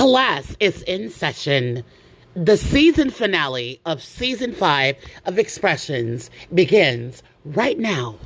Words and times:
Class 0.00 0.56
is 0.60 0.80
in 0.84 1.10
session. 1.10 1.84
The 2.32 2.56
season 2.56 3.10
finale 3.10 3.82
of 3.84 4.02
season 4.02 4.54
five 4.54 4.96
of 5.26 5.38
Expressions 5.38 6.30
begins 6.54 7.22
right 7.44 7.78
now. 7.78 8.16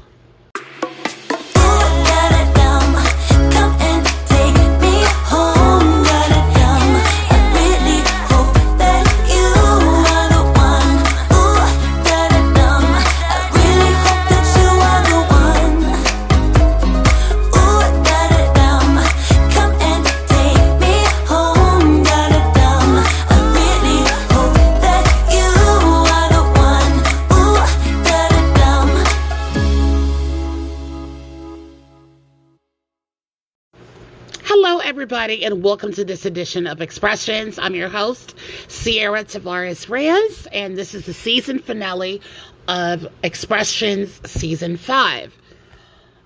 Everybody, 35.04 35.44
and 35.44 35.62
welcome 35.62 35.92
to 35.92 36.02
this 36.02 36.24
edition 36.24 36.66
of 36.66 36.80
Expressions. 36.80 37.58
I'm 37.58 37.74
your 37.74 37.90
host, 37.90 38.34
Ciara 38.68 39.22
Tavares 39.22 39.90
Reyes, 39.90 40.48
and 40.50 40.78
this 40.78 40.94
is 40.94 41.04
the 41.04 41.12
season 41.12 41.58
finale 41.58 42.22
of 42.68 43.06
Expressions 43.22 44.18
Season 44.24 44.78
5. 44.78 45.36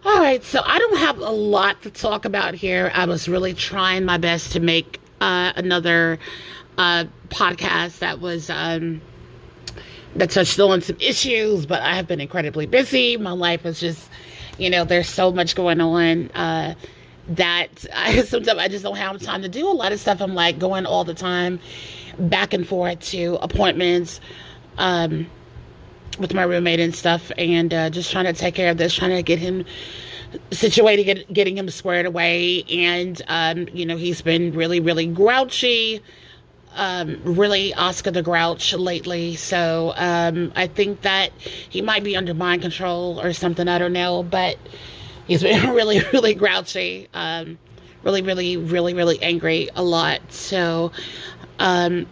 All 0.05 0.19
right, 0.19 0.45
so 0.45 0.63
I 0.65 0.79
don't 0.79 0.99
have 0.99 1.19
a 1.19 1.29
lot 1.29 1.83
to 1.83 1.91
talk 1.91 2.25
about 2.25 2.55
here. 2.55 2.93
I 2.95 3.07
was 3.07 3.29
really 3.29 3.53
trying 3.53 4.05
my 4.05 4.17
best 4.17 4.53
to 4.53 4.61
make 4.61 5.01
uh, 5.21 5.53
another 5.57 6.21
uh, 6.79 7.07
podcast 7.31 7.99
that 7.99 8.21
was. 8.21 8.49
Um, 8.49 9.01
that 10.15 10.31
touched 10.31 10.59
on 10.59 10.81
some 10.81 10.97
issues, 11.01 11.67
but 11.67 11.83
I 11.83 11.97
have 11.97 12.07
been 12.07 12.21
incredibly 12.21 12.67
busy. 12.67 13.17
My 13.17 13.33
life 13.33 13.67
is 13.67 13.79
just, 13.79 14.09
you 14.57 14.71
know, 14.71 14.85
there's 14.85 15.09
so 15.09 15.31
much 15.33 15.55
going 15.55 15.81
on. 15.81 16.31
Uh, 16.31 16.75
that 17.29 17.87
I, 17.95 18.23
sometimes 18.23 18.59
I 18.59 18.69
just 18.69 18.85
don't 18.85 18.97
have 18.97 19.21
time 19.23 19.43
to 19.43 19.49
do 19.49 19.69
a 19.69 19.73
lot 19.73 19.93
of 19.93 20.01
stuff. 20.01 20.21
I'm 20.21 20.35
like 20.35 20.59
going 20.59 20.87
all 20.87 21.05
the 21.05 21.15
time 21.15 21.61
back 22.19 22.53
and 22.53 22.67
forth 22.67 23.01
to 23.01 23.39
appointments 23.41 24.21
um, 24.77 25.27
with 26.19 26.35
my 26.35 26.43
roommate 26.43 26.81
and 26.81 26.95
stuff, 26.95 27.31
and 27.39 27.73
uh, 27.73 27.91
just 27.91 28.11
trying 28.11 28.25
to 28.25 28.33
take 28.33 28.55
care 28.55 28.71
of 28.71 28.77
this, 28.77 28.95
trying 28.95 29.15
to 29.15 29.23
get 29.23 29.39
him 29.39 29.65
situated, 30.51 31.05
get, 31.05 31.33
getting 31.33 31.57
him 31.57 31.69
squared 31.71 32.07
away. 32.07 32.65
And, 32.65 33.21
um, 33.29 33.69
you 33.73 33.87
know, 33.87 33.97
he's 33.97 34.23
been 34.23 34.53
really, 34.53 34.81
really 34.81 35.07
grouchy. 35.07 36.03
Um, 36.75 37.21
really 37.25 37.75
Oscar 37.75 38.11
the 38.11 38.23
Grouch 38.23 38.73
lately. 38.75 39.35
So 39.35 39.95
um, 39.97 40.53
I 40.55 40.67
think 40.67 41.01
that 41.01 41.33
he 41.41 41.83
might 41.83 42.05
be 42.05 42.15
under 42.17 42.35
mind 42.35 42.63
control 42.63 43.21
or 43.21 43.33
something. 43.33 43.67
I 43.67 43.79
don't 43.79 43.93
know. 43.93 44.23
But 44.23 44.59
He's 45.29 45.43
been 45.43 45.71
really, 45.75 46.01
really 46.13 46.35
grouchy. 46.35 47.09
Um, 47.15 47.59
really, 48.03 48.23
really, 48.23 48.57
really, 48.57 48.95
really 48.95 49.23
angry 49.23 49.69
a 49.77 49.83
lot. 49.83 50.21
So, 50.33 50.93
um, 51.59 52.07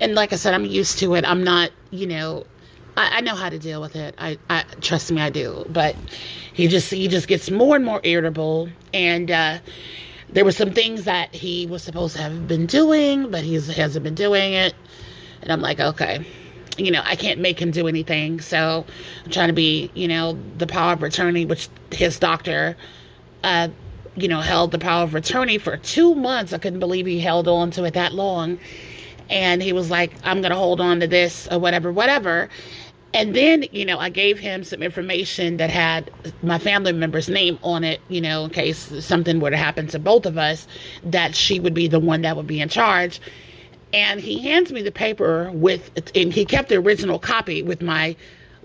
and 0.00 0.14
like 0.14 0.32
I 0.32 0.36
said, 0.36 0.54
I'm 0.54 0.64
used 0.64 0.98
to 1.00 1.14
it. 1.14 1.24
I'm 1.24 1.42
not, 1.42 1.70
you 1.90 2.06
know, 2.06 2.46
I, 2.96 3.18
I 3.18 3.20
know 3.20 3.34
how 3.34 3.48
to 3.48 3.58
deal 3.58 3.80
with 3.80 3.96
it. 3.96 4.14
I, 4.18 4.38
I 4.48 4.64
trust 4.80 5.10
me, 5.10 5.20
I 5.20 5.30
do. 5.30 5.64
But 5.68 5.96
he 6.52 6.68
just, 6.68 6.90
he 6.90 7.08
just 7.08 7.28
gets 7.28 7.50
more 7.50 7.76
and 7.76 7.84
more 7.84 8.00
irritable. 8.02 8.68
And 8.92 9.30
uh, 9.30 9.58
there 10.28 10.44
were 10.44 10.52
some 10.52 10.72
things 10.72 11.04
that 11.04 11.34
he 11.34 11.66
was 11.66 11.82
supposed 11.82 12.16
to 12.16 12.22
have 12.22 12.46
been 12.46 12.66
doing, 12.66 13.30
but 13.30 13.42
he 13.42 13.54
hasn't 13.54 14.02
been 14.02 14.14
doing 14.14 14.52
it. 14.52 14.74
And 15.42 15.52
I'm 15.52 15.60
like, 15.60 15.80
okay, 15.80 16.26
you 16.76 16.90
know, 16.90 17.02
I 17.04 17.16
can't 17.16 17.40
make 17.40 17.60
him 17.60 17.70
do 17.70 17.88
anything. 17.88 18.40
So 18.40 18.84
I'm 19.24 19.30
trying 19.30 19.48
to 19.48 19.54
be, 19.54 19.90
you 19.94 20.08
know, 20.08 20.38
the 20.58 20.66
power 20.66 20.92
of 20.92 21.02
attorney, 21.02 21.44
which 21.44 21.68
his 21.90 22.18
doctor, 22.18 22.76
uh, 23.44 23.68
you 24.16 24.28
know, 24.28 24.40
held 24.40 24.70
the 24.70 24.78
power 24.78 25.04
of 25.04 25.14
attorney 25.14 25.58
for 25.58 25.76
two 25.76 26.14
months. 26.14 26.52
I 26.52 26.58
couldn't 26.58 26.80
believe 26.80 27.06
he 27.06 27.20
held 27.20 27.48
on 27.48 27.70
to 27.72 27.84
it 27.84 27.94
that 27.94 28.12
long. 28.12 28.58
And 29.28 29.62
he 29.62 29.72
was 29.72 29.90
like, 29.90 30.12
I'm 30.24 30.40
going 30.40 30.50
to 30.50 30.56
hold 30.56 30.80
on 30.80 31.00
to 31.00 31.06
this 31.06 31.46
or 31.50 31.58
whatever, 31.58 31.92
whatever. 31.92 32.48
And 33.12 33.34
then, 33.34 33.64
you 33.72 33.84
know, 33.84 33.98
I 33.98 34.08
gave 34.08 34.38
him 34.38 34.62
some 34.62 34.82
information 34.82 35.56
that 35.56 35.70
had 35.70 36.10
my 36.42 36.58
family 36.58 36.92
member's 36.92 37.28
name 37.28 37.58
on 37.62 37.82
it, 37.82 38.00
you 38.08 38.20
know, 38.20 38.44
in 38.44 38.50
case 38.50 39.04
something 39.04 39.40
were 39.40 39.50
to 39.50 39.56
happen 39.56 39.88
to 39.88 39.98
both 39.98 40.26
of 40.26 40.38
us, 40.38 40.68
that 41.04 41.34
she 41.34 41.58
would 41.58 41.74
be 41.74 41.88
the 41.88 41.98
one 41.98 42.22
that 42.22 42.36
would 42.36 42.46
be 42.46 42.60
in 42.60 42.68
charge 42.68 43.20
and 43.92 44.20
he 44.20 44.40
hands 44.40 44.72
me 44.72 44.82
the 44.82 44.92
paper 44.92 45.50
with 45.52 45.90
and 46.14 46.32
he 46.32 46.44
kept 46.44 46.68
the 46.68 46.76
original 46.76 47.18
copy 47.18 47.62
with 47.62 47.82
my 47.82 48.16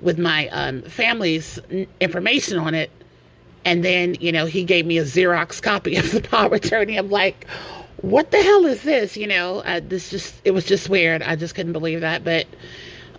with 0.02 0.20
my 0.20 0.48
um, 0.50 0.82
family's 0.84 1.60
information 2.00 2.60
on 2.60 2.76
it. 2.76 2.92
And 3.64 3.84
then 3.84 4.16
you 4.20 4.32
know 4.32 4.46
he 4.46 4.64
gave 4.64 4.86
me 4.86 4.98
a 4.98 5.04
xerox 5.04 5.62
copy 5.62 5.96
of 5.96 6.12
the 6.12 6.22
power 6.22 6.56
attorney. 6.56 6.98
I'm 6.98 7.10
like 7.10 7.48
what 8.02 8.30
the 8.32 8.42
hell 8.42 8.66
is 8.66 8.84
this? 8.84 9.18
You 9.18 9.28
know 9.28 9.60
uh, 9.60 9.82
this 9.84 10.10
just 10.10 10.36
it 10.44 10.52
was 10.52 10.66
just 10.66 10.90
weird. 10.90 11.24
I 11.24 11.36
just 11.36 11.56
couldn't 11.56 11.74
believe 11.74 12.02
that. 12.02 12.24
But 12.24 12.46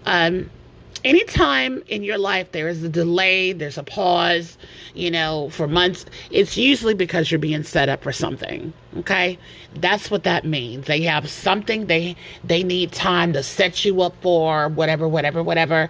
um 0.05 0.51
anytime 1.07 1.83
in 1.87 2.03
your 2.03 2.19
life 2.19 2.51
there 2.51 2.69
is 2.69 2.83
a 2.83 2.89
delay, 2.89 3.53
there's 3.53 3.79
a 3.79 3.85
pause, 3.85 4.59
you 4.93 5.11
know, 5.11 5.49
for 5.51 5.69
months, 5.69 6.05
it's 6.31 6.57
usually 6.57 6.95
because 6.95 7.31
you're 7.31 7.39
being 7.39 7.63
set 7.63 7.89
up 7.89 8.03
for 8.03 8.13
something. 8.13 8.73
Okay? 8.99 9.39
That's 9.77 10.11
what 10.11 10.25
that 10.25 10.45
means. 10.45 10.87
They 10.87 11.03
have 11.03 11.31
something 11.31 11.87
they 11.87 12.17
they 12.43 12.65
need 12.65 12.93
time 12.93 13.33
to 13.35 13.43
set 13.43 13.85
you 13.85 14.03
up 14.03 14.21
for, 14.21 14.69
whatever, 14.69 15.07
whatever, 15.07 15.43
whatever. 15.43 15.89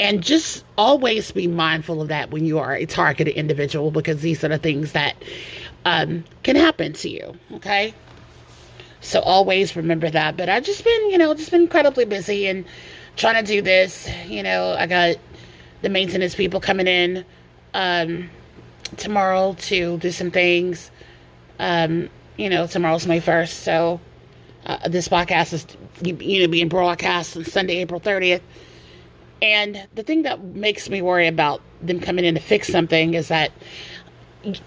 And 0.00 0.22
just 0.22 0.64
always 0.76 1.30
be 1.32 1.46
mindful 1.46 2.02
of 2.02 2.08
that 2.08 2.30
when 2.30 2.44
you 2.44 2.58
are 2.58 2.74
a 2.74 2.86
targeted 2.86 3.34
individual 3.34 3.90
because 3.90 4.20
these 4.20 4.42
are 4.44 4.48
the 4.48 4.58
things 4.58 4.92
that 4.92 5.16
um, 5.84 6.24
can 6.42 6.56
happen 6.56 6.92
to 6.94 7.08
you. 7.08 7.34
Okay? 7.54 7.94
So 9.00 9.20
always 9.20 9.76
remember 9.76 10.10
that. 10.10 10.36
But 10.36 10.48
I've 10.48 10.64
just 10.64 10.84
been, 10.84 11.10
you 11.10 11.18
know, 11.18 11.32
just 11.34 11.50
been 11.50 11.62
incredibly 11.62 12.04
busy 12.04 12.46
and 12.46 12.64
trying 13.18 13.44
to 13.44 13.52
do 13.52 13.60
this. 13.60 14.08
You 14.26 14.42
know, 14.42 14.74
I 14.78 14.86
got 14.86 15.16
the 15.82 15.90
maintenance 15.90 16.34
people 16.34 16.60
coming 16.60 16.86
in 16.86 17.24
um, 17.74 18.30
tomorrow 18.96 19.54
to 19.60 19.98
do 19.98 20.10
some 20.10 20.30
things. 20.30 20.90
Um, 21.58 22.08
you 22.36 22.48
know, 22.48 22.66
tomorrow's 22.66 23.06
May 23.06 23.20
1st, 23.20 23.48
so 23.48 24.00
uh, 24.64 24.88
this 24.88 25.08
podcast 25.08 25.52
is, 25.52 25.66
you 26.02 26.40
know, 26.40 26.48
being 26.48 26.68
broadcast 26.68 27.36
on 27.36 27.44
Sunday, 27.44 27.78
April 27.78 28.00
30th. 28.00 28.40
And 29.42 29.86
the 29.94 30.04
thing 30.04 30.22
that 30.22 30.42
makes 30.42 30.88
me 30.88 31.02
worry 31.02 31.26
about 31.26 31.60
them 31.82 32.00
coming 32.00 32.24
in 32.24 32.34
to 32.36 32.40
fix 32.40 32.68
something 32.68 33.14
is 33.14 33.28
that, 33.28 33.50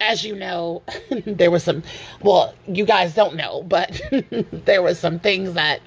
as 0.01 0.25
you 0.25 0.35
know, 0.35 0.81
there 1.25 1.50
was 1.50 1.63
some, 1.63 1.84
well, 2.22 2.53
you 2.67 2.85
guys 2.85 3.16
don't 3.16 3.35
know, 3.35 3.63
but 3.63 4.01
there 4.51 4.81
was 4.81 5.00
some 5.00 5.19
things 5.19 5.53
that 5.53 5.81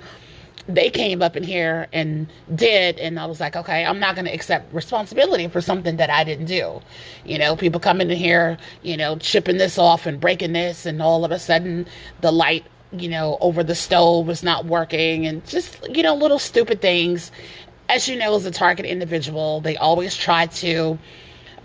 they 0.68 0.88
came 0.90 1.22
up 1.22 1.36
in 1.36 1.42
here 1.42 1.86
and 1.92 2.26
did 2.54 2.98
and 2.98 3.18
i 3.20 3.26
was 3.26 3.38
like 3.40 3.54
okay 3.54 3.84
i'm 3.84 4.00
not 4.00 4.14
going 4.14 4.24
to 4.24 4.32
accept 4.32 4.72
responsibility 4.72 5.46
for 5.48 5.60
something 5.60 5.96
that 5.96 6.10
i 6.10 6.24
didn't 6.24 6.46
do. 6.46 6.80
You 7.24 7.38
know 7.38 7.56
people 7.56 7.80
coming 7.80 8.10
in 8.10 8.16
here 8.16 8.58
you 8.82 8.96
know 8.96 9.16
chipping 9.16 9.58
this 9.58 9.78
off 9.78 10.06
and 10.06 10.20
breaking 10.20 10.52
this 10.52 10.86
and 10.86 11.02
all 11.02 11.24
of 11.24 11.30
a 11.30 11.38
sudden 11.38 11.86
the 12.20 12.32
light 12.32 12.64
you 12.92 13.08
know 13.08 13.36
over 13.40 13.62
the 13.62 13.74
stove 13.74 14.26
was 14.26 14.42
not 14.42 14.64
working 14.64 15.26
and 15.26 15.44
just 15.46 15.78
you 15.88 16.02
know 16.02 16.14
little 16.14 16.38
stupid 16.38 16.80
things. 16.80 17.30
As 17.88 18.08
you 18.08 18.16
know 18.16 18.34
as 18.34 18.46
a 18.46 18.50
target 18.50 18.86
individual 18.86 19.60
they 19.60 19.76
always 19.76 20.16
try 20.16 20.46
to 20.46 20.98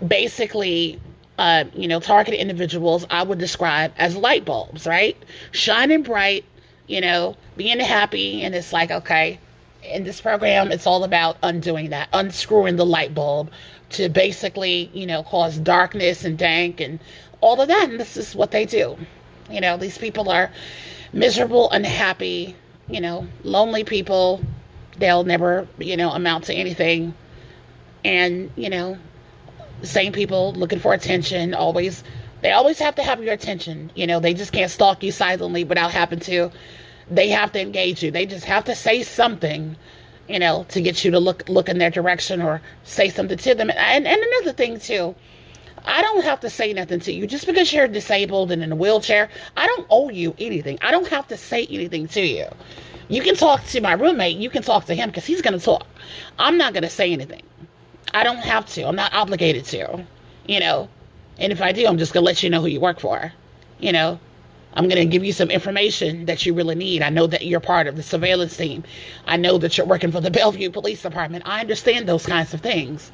basically 0.06 1.00
uh, 1.38 1.64
you 1.74 1.88
know 1.88 2.00
target 2.00 2.34
individuals 2.34 3.06
i 3.08 3.22
would 3.22 3.38
describe 3.38 3.92
as 3.96 4.14
light 4.16 4.44
bulbs 4.44 4.86
right? 4.86 5.16
Shining 5.52 6.02
bright 6.02 6.44
you 6.90 7.00
know, 7.00 7.36
being 7.56 7.78
happy. 7.78 8.42
And 8.42 8.52
it's 8.54 8.72
like, 8.72 8.90
okay, 8.90 9.38
in 9.84 10.02
this 10.02 10.20
program, 10.20 10.72
it's 10.72 10.86
all 10.86 11.04
about 11.04 11.36
undoing 11.42 11.90
that, 11.90 12.08
unscrewing 12.12 12.76
the 12.76 12.84
light 12.84 13.14
bulb 13.14 13.50
to 13.90 14.08
basically, 14.08 14.90
you 14.92 15.06
know, 15.06 15.22
cause 15.22 15.56
darkness 15.58 16.24
and 16.24 16.36
dank 16.36 16.80
and 16.80 16.98
all 17.40 17.60
of 17.60 17.68
that. 17.68 17.88
And 17.88 18.00
this 18.00 18.16
is 18.16 18.34
what 18.34 18.50
they 18.50 18.66
do. 18.66 18.98
You 19.48 19.60
know, 19.60 19.76
these 19.76 19.98
people 19.98 20.30
are 20.30 20.50
miserable, 21.12 21.70
unhappy, 21.70 22.56
you 22.88 23.00
know, 23.00 23.26
lonely 23.44 23.84
people. 23.84 24.40
They'll 24.98 25.24
never, 25.24 25.68
you 25.78 25.96
know, 25.96 26.10
amount 26.10 26.44
to 26.44 26.54
anything. 26.54 27.14
And, 28.04 28.50
you 28.56 28.68
know, 28.68 28.98
same 29.82 30.12
people 30.12 30.52
looking 30.54 30.80
for 30.80 30.92
attention, 30.92 31.54
always 31.54 32.02
they 32.42 32.52
always 32.52 32.78
have 32.78 32.94
to 32.96 33.02
have 33.02 33.22
your 33.22 33.34
attention. 33.34 33.92
You 33.94 34.06
know, 34.06 34.18
they 34.18 34.34
just 34.34 34.52
can't 34.52 34.70
stalk 34.70 35.02
you 35.02 35.12
silently 35.12 35.64
without 35.64 35.90
having 35.90 36.20
to 36.20 36.50
they 37.10 37.28
have 37.28 37.52
to 37.52 37.60
engage 37.60 38.02
you. 38.02 38.10
They 38.10 38.26
just 38.26 38.44
have 38.44 38.64
to 38.64 38.74
say 38.74 39.02
something, 39.02 39.76
you 40.28 40.38
know, 40.38 40.64
to 40.70 40.80
get 40.80 41.04
you 41.04 41.10
to 41.10 41.20
look 41.20 41.48
look 41.48 41.68
in 41.68 41.78
their 41.78 41.90
direction 41.90 42.40
or 42.40 42.62
say 42.84 43.08
something 43.08 43.36
to 43.38 43.54
them. 43.54 43.70
And 43.70 44.06
and 44.06 44.22
another 44.22 44.52
thing 44.52 44.78
too, 44.78 45.14
I 45.84 46.02
don't 46.02 46.24
have 46.24 46.40
to 46.40 46.50
say 46.50 46.72
nothing 46.72 47.00
to 47.00 47.12
you. 47.12 47.26
Just 47.26 47.46
because 47.46 47.72
you're 47.72 47.88
disabled 47.88 48.52
and 48.52 48.62
in 48.62 48.72
a 48.72 48.76
wheelchair, 48.76 49.28
I 49.56 49.66
don't 49.66 49.86
owe 49.90 50.10
you 50.10 50.34
anything. 50.38 50.78
I 50.82 50.90
don't 50.90 51.08
have 51.08 51.26
to 51.28 51.36
say 51.36 51.66
anything 51.70 52.06
to 52.08 52.20
you. 52.20 52.46
You 53.08 53.22
can 53.22 53.34
talk 53.34 53.64
to 53.66 53.80
my 53.80 53.92
roommate. 53.94 54.36
You 54.36 54.50
can 54.50 54.62
talk 54.62 54.84
to 54.86 54.94
him 54.94 55.08
because 55.08 55.26
he's 55.26 55.42
going 55.42 55.58
to 55.58 55.64
talk. 55.64 55.86
I'm 56.38 56.56
not 56.56 56.74
going 56.74 56.84
to 56.84 56.88
say 56.90 57.12
anything. 57.12 57.42
I 58.14 58.22
don't 58.22 58.38
have 58.38 58.66
to. 58.74 58.86
I'm 58.86 58.94
not 58.94 59.12
obligated 59.12 59.64
to. 59.66 60.04
You 60.46 60.60
know, 60.60 60.88
and 61.38 61.52
if 61.52 61.60
I 61.60 61.72
do, 61.72 61.86
I'm 61.86 61.98
just 61.98 62.12
going 62.12 62.22
to 62.22 62.26
let 62.26 62.42
you 62.42 62.50
know 62.50 62.60
who 62.60 62.68
you 62.68 62.80
work 62.80 63.00
for. 63.00 63.32
You 63.80 63.92
know, 63.92 64.20
I'm 64.74 64.88
going 64.88 65.00
to 65.02 65.06
give 65.06 65.24
you 65.24 65.32
some 65.32 65.50
information 65.50 66.26
that 66.26 66.46
you 66.46 66.54
really 66.54 66.74
need. 66.74 67.02
I 67.02 67.10
know 67.10 67.26
that 67.26 67.44
you're 67.44 67.60
part 67.60 67.86
of 67.86 67.96
the 67.96 68.02
surveillance 68.02 68.56
team. 68.56 68.84
I 69.26 69.36
know 69.36 69.58
that 69.58 69.76
you're 69.76 69.86
working 69.86 70.12
for 70.12 70.20
the 70.20 70.30
Bellevue 70.30 70.70
Police 70.70 71.02
Department. 71.02 71.44
I 71.46 71.60
understand 71.60 72.08
those 72.08 72.26
kinds 72.26 72.54
of 72.54 72.60
things. 72.60 73.10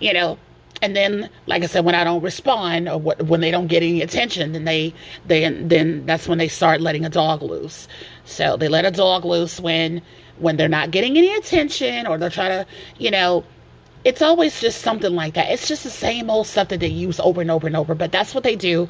You 0.00 0.14
know, 0.14 0.38
and 0.82 0.96
then 0.96 1.28
like 1.46 1.62
i 1.62 1.66
said 1.66 1.84
when 1.84 1.94
i 1.94 2.04
don't 2.04 2.22
respond 2.22 2.88
or 2.88 2.98
when 2.98 3.40
they 3.40 3.50
don't 3.50 3.66
get 3.66 3.82
any 3.82 4.02
attention 4.02 4.52
then 4.52 4.64
they 4.64 4.94
then 5.26 5.68
then 5.68 6.06
that's 6.06 6.26
when 6.28 6.38
they 6.38 6.48
start 6.48 6.80
letting 6.80 7.04
a 7.04 7.10
dog 7.10 7.42
loose 7.42 7.88
so 8.24 8.56
they 8.56 8.68
let 8.68 8.84
a 8.84 8.90
dog 8.90 9.24
loose 9.24 9.60
when 9.60 10.00
when 10.38 10.56
they're 10.56 10.68
not 10.68 10.90
getting 10.90 11.18
any 11.18 11.34
attention 11.34 12.06
or 12.06 12.18
they're 12.18 12.30
trying 12.30 12.64
to 12.64 12.66
you 12.98 13.10
know 13.10 13.44
it's 14.04 14.22
always 14.22 14.60
just 14.60 14.80
something 14.80 15.14
like 15.14 15.34
that 15.34 15.50
it's 15.50 15.68
just 15.68 15.84
the 15.84 15.90
same 15.90 16.30
old 16.30 16.46
stuff 16.46 16.68
that 16.68 16.80
they 16.80 16.88
use 16.88 17.20
over 17.20 17.40
and 17.40 17.50
over 17.50 17.66
and 17.66 17.76
over 17.76 17.94
but 17.94 18.10
that's 18.10 18.34
what 18.34 18.44
they 18.44 18.56
do 18.56 18.88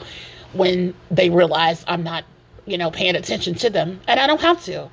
when 0.52 0.94
they 1.10 1.30
realize 1.30 1.84
i'm 1.88 2.02
not 2.02 2.24
you 2.66 2.78
know 2.78 2.90
paying 2.90 3.16
attention 3.16 3.54
to 3.54 3.70
them 3.70 4.00
and 4.08 4.20
i 4.20 4.26
don't 4.26 4.40
have 4.40 4.62
to 4.64 4.88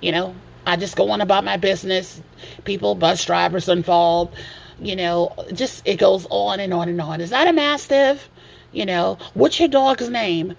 you 0.00 0.12
know 0.12 0.34
i 0.66 0.76
just 0.76 0.96
go 0.96 1.10
on 1.10 1.20
about 1.20 1.44
my 1.44 1.56
business 1.56 2.20
people 2.64 2.94
bus 2.94 3.24
drivers 3.24 3.68
involved 3.68 4.34
you 4.80 4.96
know, 4.96 5.34
just 5.52 5.86
it 5.86 5.96
goes 5.96 6.26
on 6.30 6.60
and 6.60 6.72
on 6.72 6.88
and 6.88 7.00
on. 7.00 7.20
Is 7.20 7.30
that 7.30 7.48
a 7.48 7.52
mastiff? 7.52 8.28
You 8.72 8.86
know, 8.86 9.18
what's 9.34 9.58
your 9.58 9.68
dog's 9.68 10.08
name? 10.08 10.54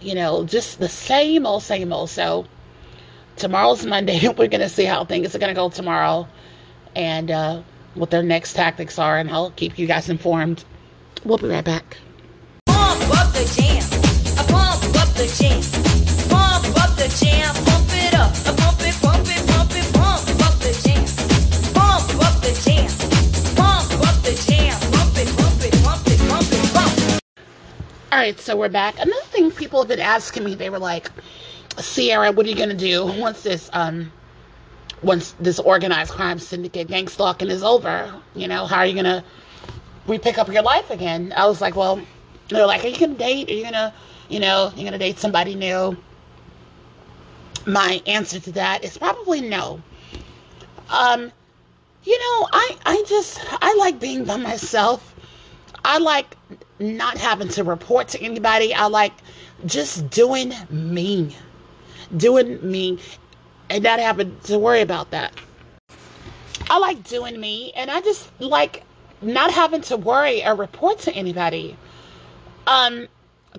You 0.00 0.14
know, 0.14 0.44
just 0.44 0.78
the 0.78 0.88
same 0.88 1.46
old, 1.46 1.62
same 1.62 1.92
old. 1.92 2.10
So 2.10 2.46
tomorrow's 3.36 3.84
Monday. 3.84 4.28
We're 4.38 4.48
gonna 4.48 4.68
see 4.68 4.84
how 4.84 5.04
things 5.04 5.34
are 5.34 5.38
gonna 5.38 5.54
go 5.54 5.68
tomorrow, 5.70 6.28
and 6.94 7.30
uh, 7.30 7.62
what 7.94 8.10
their 8.10 8.22
next 8.22 8.54
tactics 8.54 8.98
are, 8.98 9.18
and 9.18 9.30
I'll 9.30 9.50
keep 9.50 9.78
you 9.78 9.86
guys 9.86 10.08
informed. 10.08 10.64
We'll 11.24 11.38
be 11.38 11.48
right 11.48 11.64
back. 11.64 11.96
Pump 13.34 13.42
up 13.42 13.50
the 13.50 13.54
jam. 13.56 13.82
Pump 14.48 14.94
up 15.02 15.14
the 15.14 15.26
jam. 15.26 15.60
Pump 16.30 16.84
up 16.84 16.96
the 16.96 17.08
jam. 17.18 17.54
Pump 17.64 17.90
it 17.90 18.14
up. 18.14 18.32
Pump 18.56 18.80
it, 18.80 18.94
pump 19.02 19.26
it, 19.26 19.46
pump 19.48 19.70
it, 19.74 19.92
pump 19.92 20.28
up 20.46 20.54
the 20.60 20.72
jam. 20.84 21.04
Pump 21.74 22.22
up 22.22 22.40
the 22.42 22.52
jam. 22.64 22.90
All 28.12 28.20
right, 28.20 28.38
so 28.38 28.56
we're 28.56 28.68
back. 28.68 28.94
Another 29.00 29.20
thing 29.24 29.50
people 29.50 29.80
have 29.80 29.88
been 29.88 29.98
asking 29.98 30.44
me, 30.44 30.54
they 30.54 30.70
were 30.70 30.78
like, 30.78 31.10
Ciara, 31.80 32.30
what 32.30 32.46
are 32.46 32.48
you 32.48 32.54
gonna 32.54 32.74
do 32.74 33.04
once 33.04 33.42
this 33.42 33.68
um 33.72 34.12
once 35.02 35.34
this 35.40 35.58
organized 35.58 36.12
crime 36.12 36.38
syndicate 36.38 36.86
gang 36.86 37.08
stalking 37.08 37.50
is 37.50 37.64
over? 37.64 38.14
You 38.36 38.46
know, 38.46 38.66
how 38.66 38.78
are 38.78 38.86
you 38.86 38.94
gonna 38.94 39.24
re 40.06 40.18
pick 40.18 40.38
up 40.38 40.48
your 40.48 40.62
life 40.62 40.90
again? 40.90 41.34
I 41.36 41.46
was 41.46 41.60
like, 41.60 41.74
well, 41.74 42.00
they're 42.48 42.66
like, 42.66 42.84
are 42.84 42.88
you 42.88 42.98
gonna 42.98 43.14
date? 43.14 43.48
Are 43.50 43.54
you 43.54 43.62
gonna, 43.64 43.94
you 44.28 44.40
know, 44.40 44.72
you're 44.76 44.84
gonna 44.84 44.98
date 44.98 45.18
somebody 45.18 45.54
new? 45.54 45.96
My 47.66 48.02
answer 48.06 48.40
to 48.40 48.52
that 48.52 48.84
is 48.84 48.98
probably 48.98 49.40
no. 49.40 49.80
Um, 50.90 51.32
you 52.04 52.18
know, 52.18 52.48
I 52.52 52.76
I 52.84 53.04
just 53.08 53.40
I 53.62 53.74
like 53.78 53.98
being 53.98 54.24
by 54.24 54.36
myself. 54.36 55.14
I 55.84 55.98
like 55.98 56.36
not 56.78 57.18
having 57.18 57.48
to 57.48 57.64
report 57.64 58.08
to 58.08 58.20
anybody. 58.20 58.74
I 58.74 58.86
like 58.86 59.12
just 59.66 60.10
doing 60.10 60.52
me, 60.70 61.34
doing 62.16 62.70
me, 62.70 62.98
and 63.70 63.82
not 63.82 63.98
having 63.98 64.36
to 64.44 64.58
worry 64.58 64.82
about 64.82 65.10
that. 65.12 65.32
I 66.68 66.78
like 66.78 67.04
doing 67.04 67.38
me, 67.38 67.72
and 67.74 67.90
I 67.90 68.00
just 68.00 68.28
like 68.40 68.82
not 69.22 69.50
having 69.50 69.80
to 69.82 69.96
worry 69.96 70.44
or 70.44 70.54
report 70.54 71.00
to 71.00 71.12
anybody. 71.12 71.76
Um, 72.66 73.08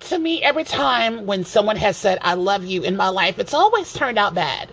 to 0.02 0.20
me, 0.20 0.44
every 0.44 0.64
time 0.64 1.26
when 1.26 1.46
someone 1.46 1.78
has 1.78 1.98
said 1.98 2.20
"I 2.22 2.34
love 2.34 2.66
you" 2.66 2.84
in 2.84 2.96
my 2.96 3.10
life, 3.10 3.40
it's 3.40 3.54
always 3.54 3.94
turned 3.94 4.18
out 4.18 4.34
bad. 4.34 4.70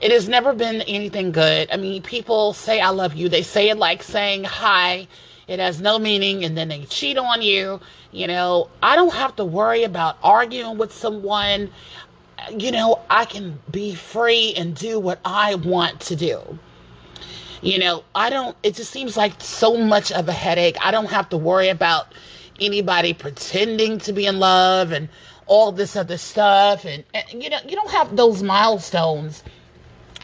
It 0.00 0.10
has 0.10 0.28
never 0.28 0.52
been 0.52 0.82
anything 0.82 1.32
good. 1.32 1.68
I 1.70 1.76
mean, 1.76 2.02
people 2.02 2.52
say 2.52 2.80
"I 2.80 2.90
love 2.90 3.14
you." 3.14 3.28
They 3.28 3.42
say 3.42 3.70
it 3.70 3.78
like 3.78 4.02
saying 4.02 4.44
hi 4.44 5.08
it 5.48 5.58
has 5.58 5.80
no 5.80 5.98
meaning 5.98 6.44
and 6.44 6.56
then 6.56 6.68
they 6.68 6.84
cheat 6.84 7.18
on 7.18 7.42
you 7.42 7.80
you 8.10 8.26
know 8.26 8.68
i 8.82 8.96
don't 8.96 9.12
have 9.12 9.34
to 9.36 9.44
worry 9.44 9.84
about 9.84 10.16
arguing 10.22 10.78
with 10.78 10.92
someone 10.92 11.70
you 12.56 12.70
know 12.70 13.00
i 13.10 13.24
can 13.24 13.58
be 13.70 13.94
free 13.94 14.54
and 14.56 14.74
do 14.74 14.98
what 14.98 15.20
i 15.24 15.54
want 15.56 16.00
to 16.00 16.16
do 16.16 16.58
you 17.60 17.78
know 17.78 18.02
i 18.14 18.30
don't 18.30 18.56
it 18.62 18.74
just 18.74 18.90
seems 18.90 19.16
like 19.16 19.40
so 19.40 19.76
much 19.76 20.12
of 20.12 20.28
a 20.28 20.32
headache 20.32 20.76
i 20.80 20.90
don't 20.90 21.10
have 21.10 21.28
to 21.28 21.36
worry 21.36 21.68
about 21.68 22.12
anybody 22.64 23.12
pretending 23.12 23.98
to 24.00 24.12
be 24.12 24.26
in 24.26 24.38
love 24.38 24.92
and 24.92 25.08
all 25.46 25.72
this 25.72 25.96
other 25.96 26.18
stuff. 26.18 26.84
And, 26.84 27.04
and 27.14 27.42
you 27.42 27.50
know 27.50 27.58
you 27.68 27.76
don't 27.76 27.90
have 27.90 28.16
those 28.16 28.42
milestones 28.42 29.42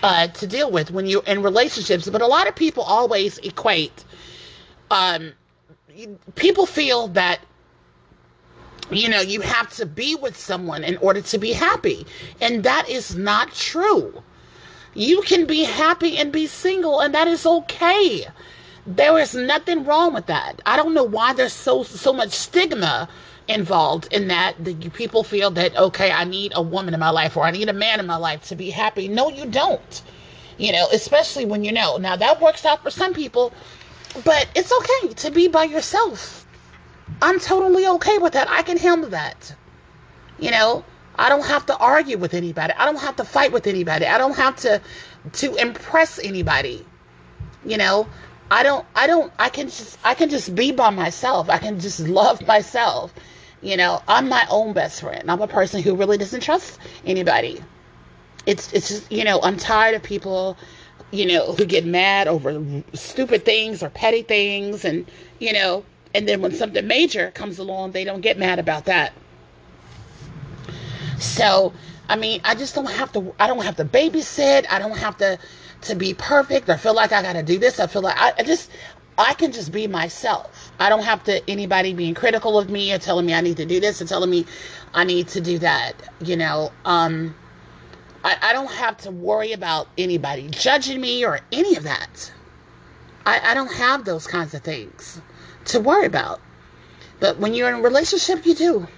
uh, 0.03 0.29
to 0.29 0.47
deal 0.47 0.71
with 0.71 0.91
when 0.91 1.07
you're 1.07 1.25
in 1.25 1.43
relationships. 1.43 2.09
But 2.09 2.23
a 2.23 2.27
lot 2.27 2.49
of 2.49 2.55
people 2.55 2.83
always 2.83 3.39
equate 3.39 4.05
um, 4.91 5.33
people 6.35 6.67
feel 6.67 7.09
that 7.09 7.41
you 8.91 9.09
know 9.09 9.21
you 9.21 9.41
have 9.41 9.71
to 9.75 9.87
be 9.87 10.15
with 10.15 10.37
someone 10.37 10.85
in 10.85 10.97
order 10.99 11.21
to 11.21 11.39
be 11.39 11.53
happy. 11.53 12.07
And 12.41 12.63
that 12.63 12.89
is 12.89 13.17
not 13.17 13.53
true. 13.53 14.23
You 14.95 15.23
can 15.23 15.47
be 15.47 15.65
happy 15.65 16.17
and 16.17 16.33
be 16.33 16.47
single 16.47 17.01
and 17.01 17.15
that 17.15 17.29
is 17.29 17.47
okay 17.47 18.27
there 18.97 19.19
is 19.19 19.35
nothing 19.35 19.85
wrong 19.85 20.15
with 20.15 20.27
that 20.27 20.61
i 20.67 20.77
don't 20.77 20.95
know 20.95 21.05
why 21.05 21.33
there's 21.33 21.53
so 21.53 21.83
so 21.83 22.13
much 22.13 22.31
stigma 22.31 23.09
involved 23.47 24.13
in 24.13 24.29
that 24.29 24.55
that 24.65 24.93
people 24.95 25.23
feel 25.23 25.51
that 25.51 25.77
okay 25.77 26.11
i 26.11 26.25
need 26.25 26.53
a 26.57 26.63
woman 26.63 26.95
in 26.95 27.01
my 27.01 27.11
life 27.11 27.37
or 27.37 27.45
i 27.45 27.51
need 27.51 27.69
a 27.69 27.73
man 27.73 28.01
in 28.01 28.07
my 28.07 28.17
life 28.17 28.43
to 28.43 28.57
be 28.57 28.71
happy 28.71 29.09
no 29.09 29.29
you 29.29 29.47
don't 29.47 30.03
you 30.59 30.73
know 30.73 30.87
especially 30.93 31.45
when 31.45 31.63
you 31.65 31.73
know 31.73 31.97
now 31.99 32.17
that 32.17 32.41
works 32.41 32.65
out 32.65 32.83
for 32.83 32.91
some 32.91 33.15
people 33.15 33.53
but 34.25 34.49
it's 34.55 34.73
okay 34.73 35.15
to 35.15 35.31
be 35.31 35.49
by 35.49 35.65
yourself. 35.65 36.47
I'm 37.23 37.39
totally 37.41 37.87
okay 37.87 38.19
with 38.19 38.33
that. 38.35 38.49
I 38.51 38.63
can 38.63 38.77
handle 38.77 39.11
that. 39.11 39.55
You 40.39 40.51
know, 40.51 40.85
I 41.17 41.29
don't 41.29 41.45
have 41.45 41.67
to 41.67 41.77
argue 41.77 42.17
with 42.19 42.35
anybody. 42.35 42.73
I 42.77 42.85
don't 42.85 43.01
have 43.01 43.17
to 43.17 43.25
fight 43.25 43.53
with 43.53 43.67
anybody. 43.67 44.07
I 44.07 44.19
don't 44.19 44.37
have 44.37 44.57
to 44.57 44.81
to 45.35 45.55
impress 45.57 46.19
anybody. 46.19 46.85
You 47.65 47.77
know, 47.77 48.09
I 48.51 48.63
don't 48.63 48.85
I 48.95 49.07
don't 49.07 49.33
I 49.39 49.49
can 49.49 49.67
just 49.67 49.99
I 50.05 50.15
can 50.15 50.31
just 50.31 50.55
be 50.55 50.73
by 50.73 50.91
myself. 50.91 51.51
I 51.51 51.59
can 51.59 51.81
just 51.81 52.01
love 52.01 52.47
myself. 52.47 53.13
You 53.61 53.77
know, 53.77 54.03
I'm 54.07 54.29
my 54.29 54.47
own 54.51 54.73
best 54.73 55.01
friend. 55.01 55.31
I'm 55.31 55.43
a 55.43 55.49
person 55.49 55.83
who 55.83 55.97
really 55.97 56.19
doesn't 56.19 56.43
trust 56.43 56.79
anybody. 57.05 57.61
It's 58.47 58.73
it's 58.73 58.89
just, 58.89 59.13
you 59.13 59.25
know, 59.25 59.41
I'm 59.43 59.57
tired 59.57 59.95
of 59.95 60.03
people 60.03 60.57
you 61.11 61.27
know, 61.27 61.53
who 61.53 61.65
get 61.65 61.87
mad 61.87 62.29
over 62.29 62.83
stupid 62.93 63.45
things 63.45 63.83
or 63.83 63.89
petty 63.89 64.23
things 64.23 64.85
and, 64.85 65.11
you 65.39 65.53
know, 65.53 65.85
and 66.15 66.29
then 66.29 66.41
when 66.41 66.53
something 66.53 66.87
major 66.87 67.31
comes 67.31 67.59
along, 67.59 67.93
they 67.93 68.05
don't 68.05 68.21
get 68.21 68.39
mad 68.39 68.59
about 68.59 68.87
that. 68.87 69.13
So, 71.19 71.73
I 72.09 72.17
mean, 72.17 72.41
I 72.45 72.55
just 72.55 72.75
don't 72.75 72.91
have 72.91 73.13
to 73.13 73.35
I 73.39 73.47
don't 73.47 73.65
have 73.65 73.77
to 73.77 73.85
babysit. 73.85 74.67
I 74.71 74.79
don't 74.79 74.97
have 74.97 75.17
to 75.19 75.39
to 75.83 75.95
be 75.95 76.15
perfect 76.15 76.69
or 76.69 76.77
feel 76.77 76.95
like 76.95 77.13
I 77.13 77.23
got 77.23 77.35
to 77.35 77.43
do 77.43 77.59
this. 77.59 77.79
I 77.81 77.87
feel 77.87 78.03
like 78.03 78.17
I, 78.19 78.33
I 78.39 78.43
just 78.43 78.71
I 79.19 79.35
can 79.35 79.53
just 79.53 79.73
be 79.73 79.87
myself. 79.87 80.73
I 80.79 80.89
don't 80.89 81.03
have 81.05 81.25
to 81.25 81.49
anybody 81.51 81.93
being 81.93 82.15
critical 82.15 82.59
of 82.59 82.71
me 82.71 82.93
or 82.93 82.99
telling 82.99 83.27
me 83.27 83.35
I 83.35 83.41
need 83.41 83.57
to 83.59 83.67
do 83.67 83.81
this 83.81 84.01
or 84.01 84.07
telling 84.07 84.31
me 84.31 84.47
I 84.95 85.05
need 85.05 85.29
to 85.29 85.41
do 85.41 85.59
that, 85.59 85.95
you 86.21 86.37
know. 86.37 86.73
Um 86.85 87.35
I, 88.25 88.37
I 88.43 88.53
don't 88.53 88.71
have 88.71 88.97
to 88.99 89.11
worry 89.11 89.53
about 89.53 89.89
anybody 89.97 90.49
judging 90.51 91.01
me 91.01 91.25
or 91.25 91.41
any 91.53 91.77
of 91.77 91.85
that. 91.85 92.33
I, 93.25 93.51
I 93.51 93.55
don't 93.55 93.73
have 93.73 94.05
those 94.05 94.27
kinds 94.27 94.55
of 94.55 94.63
things 94.63 95.21
to 95.67 95.81
worry 95.81 96.07
about. 96.07 96.41
But 97.21 97.39
when 97.39 97.55
you're 97.55 97.69
in 97.69 97.77
a 97.77 97.81
relationship, 97.83 98.47
you 98.47 98.55
do. 98.55 98.89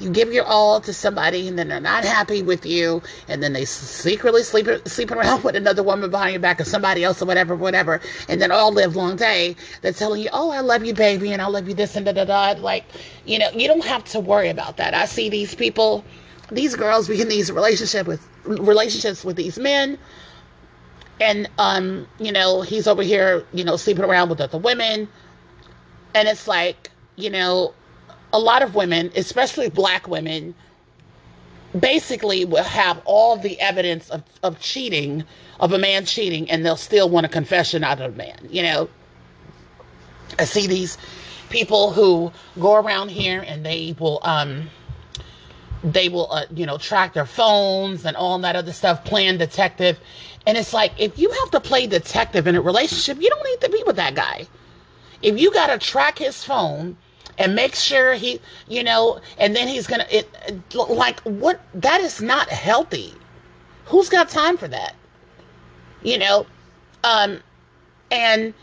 You 0.00 0.10
give 0.10 0.32
your 0.32 0.44
all 0.44 0.80
to 0.82 0.92
somebody, 0.94 1.48
and 1.48 1.58
then 1.58 1.68
they're 1.68 1.80
not 1.80 2.04
happy 2.04 2.42
with 2.42 2.66
you, 2.66 3.02
and 3.28 3.42
then 3.42 3.52
they 3.54 3.64
secretly 3.66 4.42
sleep 4.44 4.68
sleeping 4.86 5.18
around 5.18 5.44
with 5.44 5.56
another 5.56 5.82
woman 5.82 6.10
behind 6.10 6.32
your 6.32 6.40
back 6.40 6.60
or 6.60 6.64
somebody 6.64 7.04
else 7.04 7.22
or 7.22 7.26
whatever, 7.26 7.56
whatever, 7.56 8.00
and 8.28 8.40
then 8.42 8.52
all 8.52 8.72
live 8.72 8.96
long 8.96 9.16
day. 9.16 9.56
They're 9.82 9.92
telling 9.92 10.22
you, 10.22 10.30
"Oh, 10.32 10.50
I 10.50 10.60
love 10.60 10.84
you, 10.84 10.94
baby, 10.94 11.32
and 11.32 11.42
I 11.42 11.48
love 11.48 11.68
you 11.68 11.74
this 11.74 11.96
and 11.96 12.06
da 12.06 12.12
da 12.12 12.24
da." 12.26 12.60
Like, 12.60 12.86
you 13.26 13.38
know, 13.38 13.50
you 13.52 13.68
don't 13.68 13.84
have 13.86 14.04
to 14.06 14.20
worry 14.20 14.50
about 14.50 14.78
that. 14.78 14.94
I 14.94 15.06
see 15.06 15.30
these 15.30 15.54
people 15.54 16.04
these 16.52 16.76
girls 16.76 17.08
be 17.08 17.20
in 17.20 17.28
these 17.28 17.52
relationship 17.52 18.06
with 18.06 18.28
relationships 18.44 19.24
with 19.24 19.36
these 19.36 19.58
men 19.58 19.98
and 21.20 21.48
um 21.58 22.06
you 22.20 22.32
know 22.32 22.62
he's 22.62 22.86
over 22.86 23.02
here 23.02 23.46
you 23.52 23.64
know 23.64 23.76
sleeping 23.76 24.04
around 24.04 24.30
with 24.30 24.40
other 24.40 24.58
women 24.58 25.08
And 26.14 26.28
it's 26.28 26.48
like, 26.48 26.92
you 27.16 27.30
know, 27.30 27.74
a 28.32 28.38
lot 28.38 28.62
of 28.62 28.74
women, 28.74 29.10
especially 29.16 29.68
black 29.68 30.08
women, 30.08 30.54
basically 31.78 32.44
will 32.44 32.64
have 32.64 33.00
all 33.04 33.36
the 33.36 33.60
evidence 33.60 34.08
of, 34.10 34.22
of 34.42 34.58
cheating, 34.60 35.24
of 35.60 35.72
a 35.72 35.78
man 35.78 36.04
cheating, 36.04 36.50
and 36.50 36.64
they'll 36.64 36.76
still 36.76 37.08
want 37.08 37.26
a 37.26 37.28
confession 37.28 37.84
out 37.84 38.00
of 38.00 38.14
a 38.14 38.16
man. 38.16 38.38
You 38.50 38.62
know, 38.62 38.88
I 40.38 40.44
see 40.44 40.66
these 40.66 40.98
people 41.50 41.92
who 41.92 42.32
go 42.60 42.74
around 42.74 43.10
here 43.10 43.44
and 43.46 43.64
they 43.64 43.94
will, 43.98 44.20
um, 44.22 44.68
they 45.84 46.08
will, 46.08 46.30
uh, 46.32 46.46
you 46.54 46.66
know, 46.66 46.78
track 46.78 47.14
their 47.14 47.26
phones 47.26 48.04
and 48.04 48.16
all 48.16 48.38
that 48.38 48.56
other 48.56 48.72
stuff, 48.72 49.04
playing 49.04 49.38
detective. 49.38 49.98
And 50.46 50.56
it's 50.56 50.72
like, 50.72 50.92
if 50.98 51.18
you 51.18 51.30
have 51.30 51.50
to 51.52 51.60
play 51.60 51.86
detective 51.86 52.46
in 52.46 52.56
a 52.56 52.60
relationship, 52.60 53.20
you 53.20 53.28
don't 53.28 53.44
need 53.44 53.60
to 53.60 53.70
be 53.70 53.82
with 53.86 53.96
that 53.96 54.14
guy. 54.14 54.46
If 55.22 55.38
you 55.40 55.52
got 55.52 55.68
to 55.68 55.78
track 55.78 56.18
his 56.18 56.42
phone 56.44 56.96
and 57.38 57.54
make 57.54 57.74
sure 57.74 58.14
he, 58.14 58.40
you 58.68 58.82
know, 58.82 59.20
and 59.38 59.54
then 59.54 59.68
he's 59.68 59.86
gonna, 59.86 60.06
it, 60.10 60.28
like, 60.74 61.20
what? 61.20 61.60
That 61.74 62.00
is 62.00 62.20
not 62.20 62.48
healthy. 62.48 63.14
Who's 63.86 64.08
got 64.08 64.28
time 64.28 64.56
for 64.56 64.68
that? 64.68 64.94
You 66.02 66.18
know, 66.18 66.46
um, 67.04 67.40
and 68.10 68.54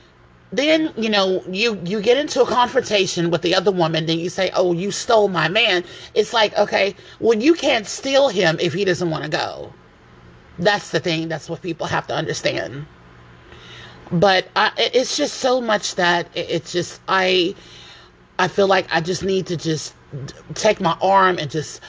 then 0.53 0.93
you 0.95 1.09
know 1.09 1.43
you 1.49 1.79
you 1.83 1.99
get 1.99 2.17
into 2.17 2.41
a 2.41 2.45
confrontation 2.45 3.31
with 3.31 3.41
the 3.41 3.55
other 3.55 3.71
woman 3.71 4.05
then 4.05 4.19
you 4.19 4.29
say 4.29 4.51
oh 4.53 4.71
you 4.71 4.91
stole 4.91 5.27
my 5.27 5.47
man 5.47 5.83
it's 6.13 6.31
like 6.31 6.55
okay 6.57 6.95
well 7.19 7.37
you 7.37 7.55
can't 7.55 7.87
steal 7.87 8.29
him 8.29 8.55
if 8.59 8.71
he 8.71 8.85
doesn't 8.85 9.09
want 9.09 9.23
to 9.23 9.29
go 9.29 9.73
that's 10.59 10.91
the 10.91 10.99
thing 10.99 11.27
that's 11.27 11.49
what 11.49 11.61
people 11.63 11.87
have 11.87 12.05
to 12.05 12.13
understand 12.13 12.85
but 14.11 14.47
I, 14.55 14.71
it's 14.77 15.17
just 15.17 15.37
so 15.37 15.59
much 15.59 15.95
that 15.95 16.27
it's 16.35 16.71
just 16.71 17.01
i 17.07 17.55
i 18.39 18.47
feel 18.47 18.67
like 18.67 18.87
i 18.93 18.99
just 18.99 19.23
need 19.23 19.45
to 19.47 19.57
just 19.57 19.93
take 20.53 20.79
my 20.79 20.97
arm 21.01 21.37
and 21.37 21.49
just 21.49 21.81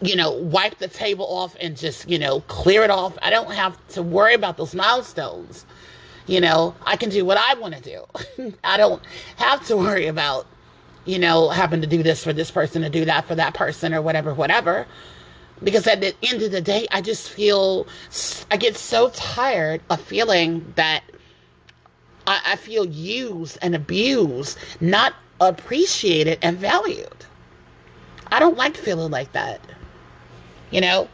you 0.00 0.16
know 0.16 0.32
wipe 0.32 0.78
the 0.78 0.88
table 0.88 1.26
off 1.26 1.56
and 1.60 1.76
just 1.76 2.08
you 2.08 2.18
know 2.18 2.40
clear 2.42 2.82
it 2.82 2.90
off 2.90 3.16
i 3.22 3.30
don't 3.30 3.52
have 3.52 3.76
to 3.88 4.02
worry 4.02 4.34
about 4.34 4.56
those 4.56 4.74
milestones 4.74 5.64
you 6.26 6.40
know, 6.40 6.74
I 6.86 6.96
can 6.96 7.10
do 7.10 7.24
what 7.24 7.36
I 7.38 7.54
want 7.54 7.74
to 7.74 7.80
do. 7.80 8.54
I 8.64 8.76
don't 8.76 9.02
have 9.36 9.66
to 9.66 9.76
worry 9.76 10.06
about, 10.06 10.46
you 11.04 11.18
know, 11.18 11.48
having 11.48 11.80
to 11.80 11.86
do 11.86 12.02
this 12.02 12.22
for 12.22 12.32
this 12.32 12.50
person 12.50 12.82
to 12.82 12.90
do 12.90 13.04
that 13.04 13.26
for 13.26 13.34
that 13.34 13.54
person 13.54 13.92
or 13.92 14.02
whatever, 14.02 14.32
whatever. 14.34 14.86
Because 15.62 15.86
at 15.86 16.00
the 16.00 16.14
end 16.22 16.42
of 16.42 16.50
the 16.50 16.60
day, 16.60 16.86
I 16.90 17.00
just 17.00 17.30
feel, 17.30 17.86
I 18.50 18.56
get 18.56 18.76
so 18.76 19.10
tired 19.10 19.80
of 19.90 20.00
feeling 20.00 20.72
that 20.76 21.02
I, 22.26 22.40
I 22.46 22.56
feel 22.56 22.84
used 22.84 23.58
and 23.62 23.74
abused, 23.74 24.58
not 24.80 25.14
appreciated 25.48 26.38
and 26.42 26.58
valued. 26.58 27.26
I 28.30 28.38
don't 28.38 28.56
like 28.56 28.76
feeling 28.76 29.10
like 29.10 29.32
that. 29.32 29.60
You 30.70 30.80
know, 30.80 31.08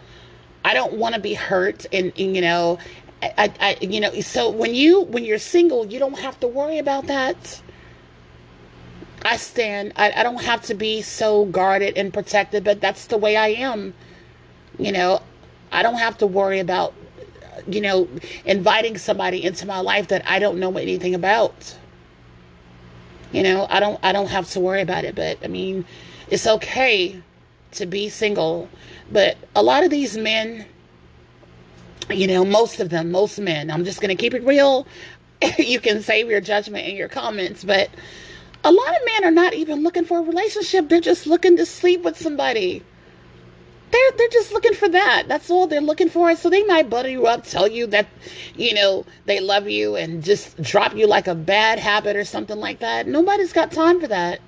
I 0.64 0.74
don't 0.74 0.94
want 0.94 1.14
to 1.14 1.20
be 1.20 1.34
hurt 1.34 1.86
and, 1.92 2.12
and, 2.16 2.36
you 2.36 2.42
know, 2.42 2.78
I, 3.22 3.52
I, 3.60 3.76
you 3.80 4.00
know, 4.00 4.20
so 4.20 4.48
when 4.48 4.74
you 4.74 5.00
when 5.02 5.24
you're 5.24 5.38
single, 5.38 5.86
you 5.86 5.98
don't 5.98 6.18
have 6.18 6.38
to 6.40 6.46
worry 6.46 6.78
about 6.78 7.06
that. 7.08 7.60
I 9.24 9.36
stand. 9.36 9.92
I, 9.96 10.12
I 10.12 10.22
don't 10.22 10.42
have 10.42 10.62
to 10.66 10.74
be 10.74 11.02
so 11.02 11.46
guarded 11.46 11.96
and 11.96 12.12
protected, 12.14 12.62
but 12.62 12.80
that's 12.80 13.06
the 13.06 13.16
way 13.16 13.36
I 13.36 13.48
am. 13.48 13.94
You 14.78 14.92
know, 14.92 15.20
I 15.72 15.82
don't 15.82 15.98
have 15.98 16.18
to 16.18 16.26
worry 16.26 16.60
about, 16.60 16.94
you 17.66 17.80
know, 17.80 18.08
inviting 18.44 18.96
somebody 18.96 19.44
into 19.44 19.66
my 19.66 19.80
life 19.80 20.08
that 20.08 20.22
I 20.28 20.38
don't 20.38 20.58
know 20.58 20.76
anything 20.78 21.14
about. 21.16 21.76
You 23.32 23.42
know, 23.42 23.66
I 23.68 23.80
don't 23.80 23.98
I 24.02 24.12
don't 24.12 24.28
have 24.28 24.48
to 24.50 24.60
worry 24.60 24.80
about 24.80 25.04
it, 25.04 25.14
but 25.14 25.38
I 25.42 25.48
mean, 25.48 25.84
it's 26.28 26.46
okay 26.46 27.20
to 27.72 27.86
be 27.86 28.08
single, 28.08 28.68
but 29.12 29.36
a 29.54 29.62
lot 29.62 29.84
of 29.84 29.90
these 29.90 30.16
men 30.16 30.64
you 32.10 32.26
know, 32.26 32.44
most 32.44 32.80
of 32.80 32.90
them, 32.90 33.10
most 33.10 33.38
men, 33.38 33.70
I'm 33.70 33.84
just 33.84 34.00
going 34.00 34.14
to 34.14 34.20
keep 34.20 34.34
it 34.34 34.44
real. 34.44 34.86
you 35.58 35.80
can 35.80 36.02
save 36.02 36.28
your 36.28 36.40
judgment 36.40 36.86
in 36.86 36.96
your 36.96 37.08
comments, 37.08 37.64
but 37.64 37.90
a 38.64 38.72
lot 38.72 38.88
of 38.88 39.04
men 39.04 39.24
are 39.24 39.30
not 39.30 39.54
even 39.54 39.82
looking 39.82 40.04
for 40.04 40.18
a 40.18 40.22
relationship. 40.22 40.88
They're 40.88 41.00
just 41.00 41.26
looking 41.26 41.56
to 41.58 41.66
sleep 41.66 42.02
with 42.02 42.18
somebody. 42.18 42.82
They're 43.90 44.10
they're 44.16 44.28
just 44.28 44.52
looking 44.52 44.74
for 44.74 44.88
that. 44.88 45.24
That's 45.28 45.50
all 45.50 45.66
they're 45.66 45.80
looking 45.80 46.08
for. 46.08 46.34
So 46.36 46.50
they 46.50 46.64
might 46.64 46.90
butter 46.90 47.08
you 47.08 47.26
up, 47.26 47.44
tell 47.44 47.68
you 47.68 47.86
that, 47.88 48.06
you 48.54 48.74
know, 48.74 49.06
they 49.26 49.40
love 49.40 49.68
you 49.68 49.96
and 49.96 50.22
just 50.22 50.60
drop 50.62 50.94
you 50.94 51.06
like 51.06 51.26
a 51.26 51.34
bad 51.34 51.78
habit 51.78 52.16
or 52.16 52.24
something 52.24 52.58
like 52.58 52.80
that. 52.80 53.06
Nobody's 53.06 53.52
got 53.52 53.72
time 53.72 54.00
for 54.00 54.08
that. 54.08 54.40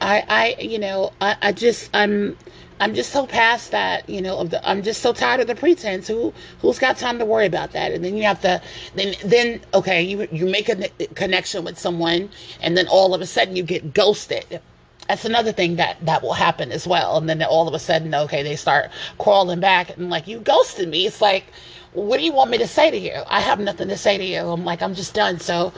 I 0.00 0.24
I 0.28 0.62
you 0.62 0.78
know, 0.78 1.12
I, 1.20 1.36
I 1.42 1.52
just 1.52 1.90
I'm 1.94 2.36
I'm 2.80 2.94
just 2.94 3.12
so 3.12 3.26
past 3.26 3.72
that, 3.72 4.08
you 4.08 4.22
know, 4.22 4.38
of 4.38 4.50
the, 4.50 4.68
I'm 4.68 4.82
just 4.82 5.02
so 5.02 5.12
tired 5.12 5.40
of 5.40 5.46
the 5.46 5.54
pretense. 5.54 6.08
Who, 6.08 6.32
who's 6.62 6.78
got 6.78 6.96
time 6.96 7.18
to 7.18 7.26
worry 7.26 7.44
about 7.44 7.72
that? 7.72 7.92
And 7.92 8.02
then 8.02 8.16
you 8.16 8.22
have 8.22 8.40
to, 8.40 8.62
then, 8.94 9.14
then, 9.22 9.60
okay, 9.74 10.02
you, 10.02 10.26
you 10.32 10.46
make 10.46 10.70
a 10.70 10.88
connection 11.14 11.62
with 11.62 11.78
someone 11.78 12.30
and 12.62 12.78
then 12.78 12.88
all 12.88 13.14
of 13.14 13.20
a 13.20 13.26
sudden 13.26 13.54
you 13.54 13.62
get 13.62 13.92
ghosted. 13.92 14.62
That's 15.10 15.24
another 15.24 15.50
thing 15.50 15.74
that, 15.74 15.96
that 16.06 16.22
will 16.22 16.34
happen 16.34 16.70
as 16.70 16.86
well. 16.86 17.18
And 17.18 17.28
then 17.28 17.42
all 17.42 17.66
of 17.66 17.74
a 17.74 17.80
sudden, 17.80 18.14
okay, 18.14 18.44
they 18.44 18.54
start 18.54 18.92
crawling 19.18 19.58
back 19.58 19.96
and 19.96 20.08
like, 20.08 20.28
you 20.28 20.38
ghosted 20.38 20.88
me. 20.88 21.04
It's 21.04 21.20
like, 21.20 21.46
what 21.94 22.18
do 22.18 22.24
you 22.24 22.32
want 22.32 22.52
me 22.52 22.58
to 22.58 22.68
say 22.68 22.92
to 22.92 22.96
you? 22.96 23.20
I 23.26 23.40
have 23.40 23.58
nothing 23.58 23.88
to 23.88 23.96
say 23.96 24.18
to 24.18 24.24
you. 24.24 24.38
I'm 24.38 24.64
like, 24.64 24.82
I'm 24.82 24.94
just 24.94 25.12
done. 25.12 25.40
So, 25.40 25.72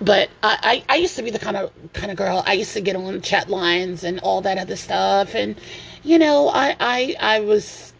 but 0.00 0.30
I, 0.42 0.82
I, 0.88 0.94
I, 0.94 0.96
used 0.96 1.16
to 1.16 1.22
be 1.22 1.28
the 1.32 1.38
kind 1.38 1.58
of 1.58 1.70
kind 1.92 2.10
of 2.10 2.16
girl. 2.16 2.42
I 2.46 2.54
used 2.54 2.72
to 2.72 2.80
get 2.80 2.96
on 2.96 3.20
chat 3.20 3.50
lines 3.50 4.04
and 4.04 4.20
all 4.20 4.40
that 4.40 4.56
other 4.56 4.76
stuff, 4.76 5.34
and 5.34 5.56
you 6.02 6.18
know, 6.18 6.48
I 6.48 6.74
I, 6.80 7.16
I 7.20 7.40
was 7.40 7.92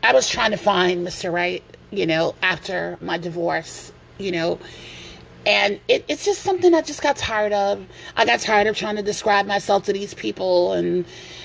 I 0.00 0.12
was 0.12 0.28
trying 0.28 0.52
to 0.52 0.58
find 0.58 1.04
Mr. 1.04 1.32
Right, 1.32 1.64
you 1.90 2.06
know, 2.06 2.36
after 2.40 2.98
my 3.00 3.18
divorce, 3.18 3.90
you 4.16 4.30
know, 4.30 4.60
and 5.46 5.80
it, 5.88 6.04
it's 6.08 6.24
just 6.24 6.42
something 6.42 6.74
I 6.74 6.82
just 6.82 7.02
got 7.02 7.16
tired 7.16 7.52
of. 7.52 7.84
I 8.16 8.24
got 8.24 8.40
tired 8.40 8.66
of 8.66 8.76
trying 8.76 8.96
to 8.96 9.02
describe 9.02 9.46
myself 9.46 9.84
to 9.84 9.92
these 9.92 10.14
people, 10.14 10.72
and 10.72 11.04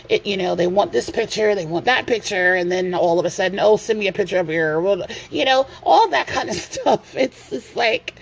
it, 0.10 0.26
you 0.26 0.38
know, 0.38 0.56
they 0.56 0.68
want 0.68 0.92
this 0.92 1.10
picture, 1.10 1.56
they 1.56 1.66
want 1.66 1.86
that 1.86 2.08
picture, 2.08 2.56
and 2.56 2.72
then 2.72 2.94
all 2.94 3.20
of 3.20 3.26
a 3.26 3.30
sudden, 3.30 3.60
oh, 3.60 3.78
send 3.78 4.00
me 4.00 4.08
a 4.08 4.14
picture 4.14 4.40
of 4.40 4.50
your, 4.50 5.06
you 5.32 5.46
know, 5.46 5.66
all 5.84 6.10
that 6.10 6.28
kind 6.36 6.50
of 6.50 6.56
stuff. 6.56 7.16
It's 7.16 7.50
just 7.50 7.76
like 7.76 8.16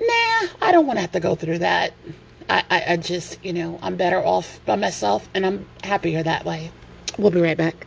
nah, 0.00 0.48
I 0.62 0.72
don't 0.72 0.86
want 0.86 0.96
to 0.96 1.00
have 1.02 1.12
to 1.12 1.20
go 1.20 1.34
through 1.34 1.58
that. 1.58 1.92
I, 2.48 2.64
I, 2.70 2.84
I 2.88 2.96
just, 2.96 3.42
you 3.44 3.52
know, 3.52 3.78
I'm 3.82 3.96
better 3.96 4.18
off 4.18 4.60
by 4.66 4.76
myself 4.76 5.28
and 5.34 5.46
I'm 5.46 5.66
happier 5.84 6.22
that 6.22 6.44
way. 6.44 6.70
We'll 7.18 7.30
be 7.30 7.40
right 7.40 7.56
back. 7.56 7.86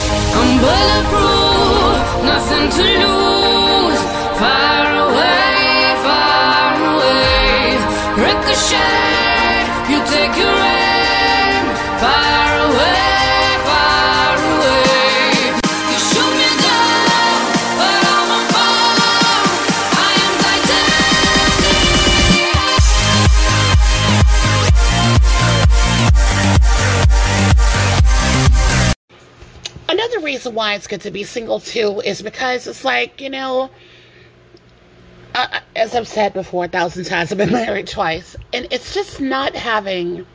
I'm 0.00 0.58
bulletproof, 0.60 2.24
nothing 2.24 2.70
to 2.70 2.82
lose. 2.82 4.22
Away. 4.44 5.61
You 9.88 9.98
take 10.04 10.36
your 10.36 10.46
aim. 10.46 11.66
Away. 12.62 13.02
Another 29.88 30.20
reason 30.20 30.54
why 30.54 30.74
it's 30.74 30.86
good 30.86 31.00
to 31.02 31.10
be 31.10 31.24
single 31.24 31.60
too 31.60 32.00
is 32.04 32.20
because 32.22 32.66
it's 32.66 32.84
like, 32.84 33.20
you 33.20 33.30
know, 33.30 33.70
uh, 35.34 35.60
as 35.74 35.94
I've 35.94 36.08
said 36.08 36.34
before 36.34 36.66
a 36.66 36.68
thousand 36.68 37.04
times, 37.04 37.32
I've 37.32 37.38
been 37.38 37.52
married 37.66 37.88
twice, 37.88 38.36
and 38.52 38.66
it's 38.70 38.94
just 38.94 39.20
not 39.20 39.54
having 39.54 40.26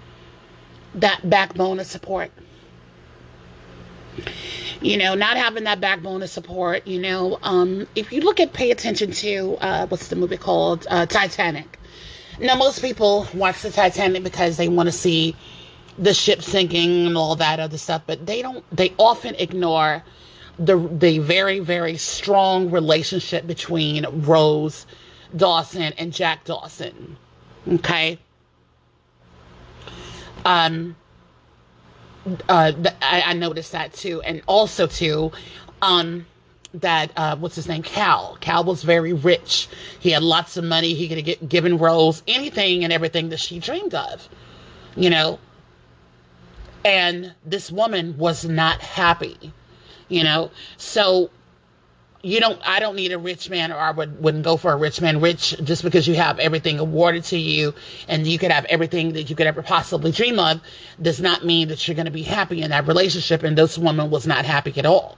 that 0.96 1.28
backbone 1.30 1.80
of 1.80 1.86
support. 1.86 2.32
You 4.82 4.98
know, 4.98 5.16
not 5.16 5.38
having 5.38 5.64
that 5.66 5.80
backbone 5.80 6.22
of 6.22 6.30
support. 6.30 6.88
You 6.88 7.00
know, 7.00 7.40
um, 7.42 7.88
if 7.96 8.12
you 8.12 8.22
look 8.22 8.40
at, 8.40 8.54
pay 8.54 8.72
attention 8.72 9.12
to 9.12 9.58
uh, 9.60 9.88
what's 9.88 10.08
the 10.08 10.16
movie 10.16 10.38
called 10.38 10.86
uh, 10.90 11.06
Titanic. 11.06 11.80
Now, 12.40 12.56
most 12.56 12.82
people 12.82 13.28
watch 13.34 13.64
the 13.64 13.72
Titanic 13.72 14.24
because 14.24 14.58
they 14.58 14.68
want 14.68 14.88
to 14.88 14.94
see 14.94 15.36
the 15.98 16.14
ship 16.14 16.44
sinking 16.44 17.08
and 17.08 17.18
all 17.18 17.36
that 17.38 17.60
other 17.60 17.78
stuff, 17.78 18.04
but 18.06 18.26
they 18.26 18.42
don't. 18.42 18.64
They 18.76 18.94
often 18.98 19.36
ignore 19.36 20.04
the 20.60 20.78
the 20.78 21.20
very 21.20 21.60
very 21.60 21.98
strong 21.98 22.72
relationship 22.72 23.46
between 23.48 24.06
Rose 24.24 24.86
Dawson 25.36 25.94
and 25.98 26.14
Jack 26.14 26.46
Dawson. 26.46 27.18
Okay. 27.68 28.20
Um. 30.46 30.96
Uh, 32.50 32.74
I, 33.02 33.24
I 33.28 33.34
noticed 33.34 33.72
that 33.72 33.94
too, 33.94 34.22
and 34.22 34.42
also 34.48 34.86
too, 34.86 35.32
um, 35.82 36.26
that 36.74 37.12
uh, 37.16 37.36
what's 37.38 37.56
his 37.56 37.68
name 37.68 37.82
cal 37.82 38.38
cal 38.42 38.64
was 38.64 38.84
very 38.84 39.14
rich 39.14 39.68
he 40.00 40.12
had 40.12 40.24
lots 40.24 40.58
of 40.58 40.64
money 40.64 40.94
he 40.94 41.08
could 41.08 41.24
get 41.24 41.48
given 41.48 41.78
Rose 41.78 42.24
anything 42.28 42.84
and 42.84 42.92
everything 42.92 43.30
that 43.30 43.40
she 43.40 43.60
dreamed 43.60 43.94
of 43.96 44.28
you 44.96 45.10
know 45.10 45.40
and 46.84 47.34
this 47.46 47.72
woman 47.72 48.18
was 48.18 48.46
not 48.46 48.82
happy 48.82 49.54
you 50.08 50.24
know? 50.24 50.52
So 50.78 51.30
you 52.24 52.40
don't 52.40 52.60
i 52.68 52.80
don't 52.80 52.96
need 52.96 53.12
a 53.12 53.18
rich 53.18 53.48
man 53.48 53.72
or 53.72 53.78
i 53.78 53.92
would, 53.92 54.22
wouldn't 54.22 54.44
go 54.44 54.58
for 54.58 54.72
a 54.72 54.76
rich 54.76 55.00
man. 55.02 55.22
Rich 55.22 55.56
just 55.64 55.84
because 55.84 56.08
you 56.08 56.16
have 56.16 56.40
everything 56.40 56.80
awarded 56.80 57.24
to 57.26 57.38
you 57.38 57.74
and 58.08 58.26
you 58.26 58.38
could 58.40 58.52
have 58.52 58.66
everything 58.66 59.14
that 59.14 59.30
you 59.30 59.36
could 59.36 59.48
ever 59.48 59.62
possibly 59.62 60.12
dream 60.12 60.40
of 60.40 60.62
does 61.02 61.22
not 61.22 61.46
mean 61.46 61.70
that 61.70 61.88
you're 61.88 61.96
going 61.96 62.06
to 62.06 62.12
be 62.12 62.24
happy 62.24 62.62
in 62.62 62.72
that 62.72 62.88
relationship. 62.88 63.44
And 63.44 63.58
this 63.58 63.78
woman 63.78 64.10
was 64.10 64.26
not 64.26 64.46
happy 64.46 64.74
at 64.78 64.86
all. 64.86 65.18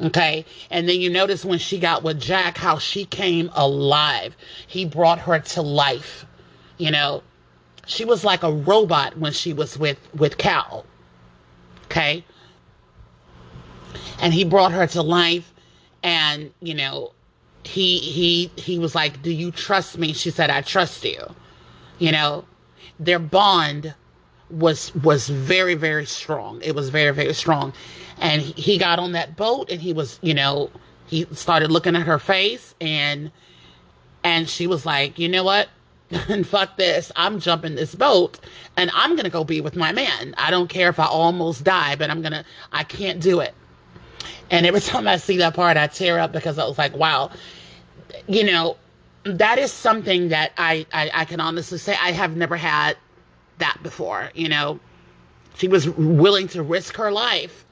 Okay? 0.00 0.44
And 0.70 0.88
then 0.88 1.00
you 1.00 1.08
notice 1.08 1.44
when 1.44 1.58
she 1.58 1.78
got 1.78 2.02
with 2.02 2.20
jack 2.20 2.58
how 2.58 2.78
she 2.78 3.04
came 3.04 3.50
alive. 3.54 4.36
He 4.66 4.84
brought 4.84 5.20
her 5.20 5.38
to 5.38 5.62
life 5.62 6.26
you 6.78 6.90
know? 6.90 7.22
She 7.86 8.04
was 8.04 8.24
like 8.24 8.42
a 8.42 8.52
robot 8.52 9.16
when 9.16 9.32
she 9.32 9.52
was 9.52 9.78
with 9.78 9.98
with 10.14 10.38
cal. 10.38 10.84
Okay 11.84 12.24
and 14.20 14.32
he 14.32 14.44
brought 14.44 14.72
her 14.72 14.86
to 14.88 15.02
life. 15.02 15.52
And 16.02 16.52
you 16.60 16.74
know 16.74 17.12
he 17.64 17.98
he 17.98 18.50
he 18.56 18.78
was 18.78 18.94
like 18.94 19.22
do 19.22 19.30
you 19.30 19.50
trust 19.50 19.98
me? 19.98 20.12
She 20.12 20.30
said 20.30 20.50
i 20.50 20.60
trust 20.60 21.04
you. 21.04 21.20
You 21.98 22.12
know 22.12 22.44
their 23.00 23.18
bond 23.18 23.94
was 24.50 24.94
was 24.96 25.28
very 25.28 25.74
very 25.74 26.06
strong. 26.06 26.60
It 26.62 26.74
was 26.74 26.90
very 26.90 27.12
very 27.12 27.34
strong. 27.34 27.72
And 28.18 28.40
he 28.40 28.78
got 28.78 28.98
on 28.98 29.12
that 29.12 29.36
boat 29.36 29.70
and 29.70 29.80
he 29.80 29.92
was 29.92 30.18
you 30.22 30.34
know 30.34 30.70
he 31.06 31.26
started 31.32 31.70
looking 31.70 31.96
at 31.96 32.02
her 32.02 32.18
face 32.18 32.74
and 32.80 33.30
and 34.24 34.48
she 34.48 34.66
was 34.66 34.86
like 34.86 35.18
you 35.18 35.28
know 35.28 35.44
what? 35.44 35.68
And 36.28 36.46
fuck 36.54 36.76
this. 36.76 37.10
I'm 37.16 37.40
jumping 37.40 37.74
this 37.74 37.94
boat 37.96 38.38
and 38.76 38.90
i'm 38.94 39.16
gonna 39.16 39.30
go 39.30 39.42
be 39.42 39.60
with 39.60 39.74
my 39.74 39.90
man. 39.92 40.34
I 40.38 40.50
don't 40.52 40.68
care 40.68 40.88
if 40.88 41.00
i 41.00 41.06
almost 41.06 41.64
die 41.64 41.96
but 41.96 42.10
i'm 42.10 42.22
gonna 42.22 42.44
i 42.72 42.84
can't 42.84 43.20
do 43.20 43.40
it 43.40 43.54
and 44.50 44.66
every 44.66 44.80
time 44.92 45.06
I 45.08 45.16
see 45.16 45.38
that 45.38 45.54
part, 45.54 45.76
I 45.76 45.86
tear 45.86 46.18
up 46.18 46.32
because 46.32 46.58
I 46.58 46.66
was 46.66 46.78
like, 46.78 46.94
wow, 46.94 47.30
you 48.26 48.44
know, 48.44 48.76
that 49.24 49.58
is 49.58 49.72
something 49.72 50.28
that 50.28 50.52
I, 50.56 50.86
I, 50.92 51.10
I 51.12 51.24
can 51.24 51.40
honestly 51.40 51.78
say 51.78 51.96
I 52.00 52.12
have 52.12 52.36
never 52.36 52.56
had 52.56 52.96
that 53.58 53.78
before. 53.82 54.30
You 54.34 54.48
know, 54.48 54.80
she 55.56 55.68
was 55.68 55.88
willing 55.88 56.48
to 56.48 56.62
risk 56.62 56.96
her 56.96 57.10
life 57.10 57.64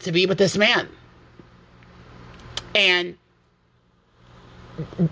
to 0.00 0.12
be 0.12 0.26
with 0.26 0.38
this 0.38 0.56
man. 0.56 0.88
And 2.74 3.16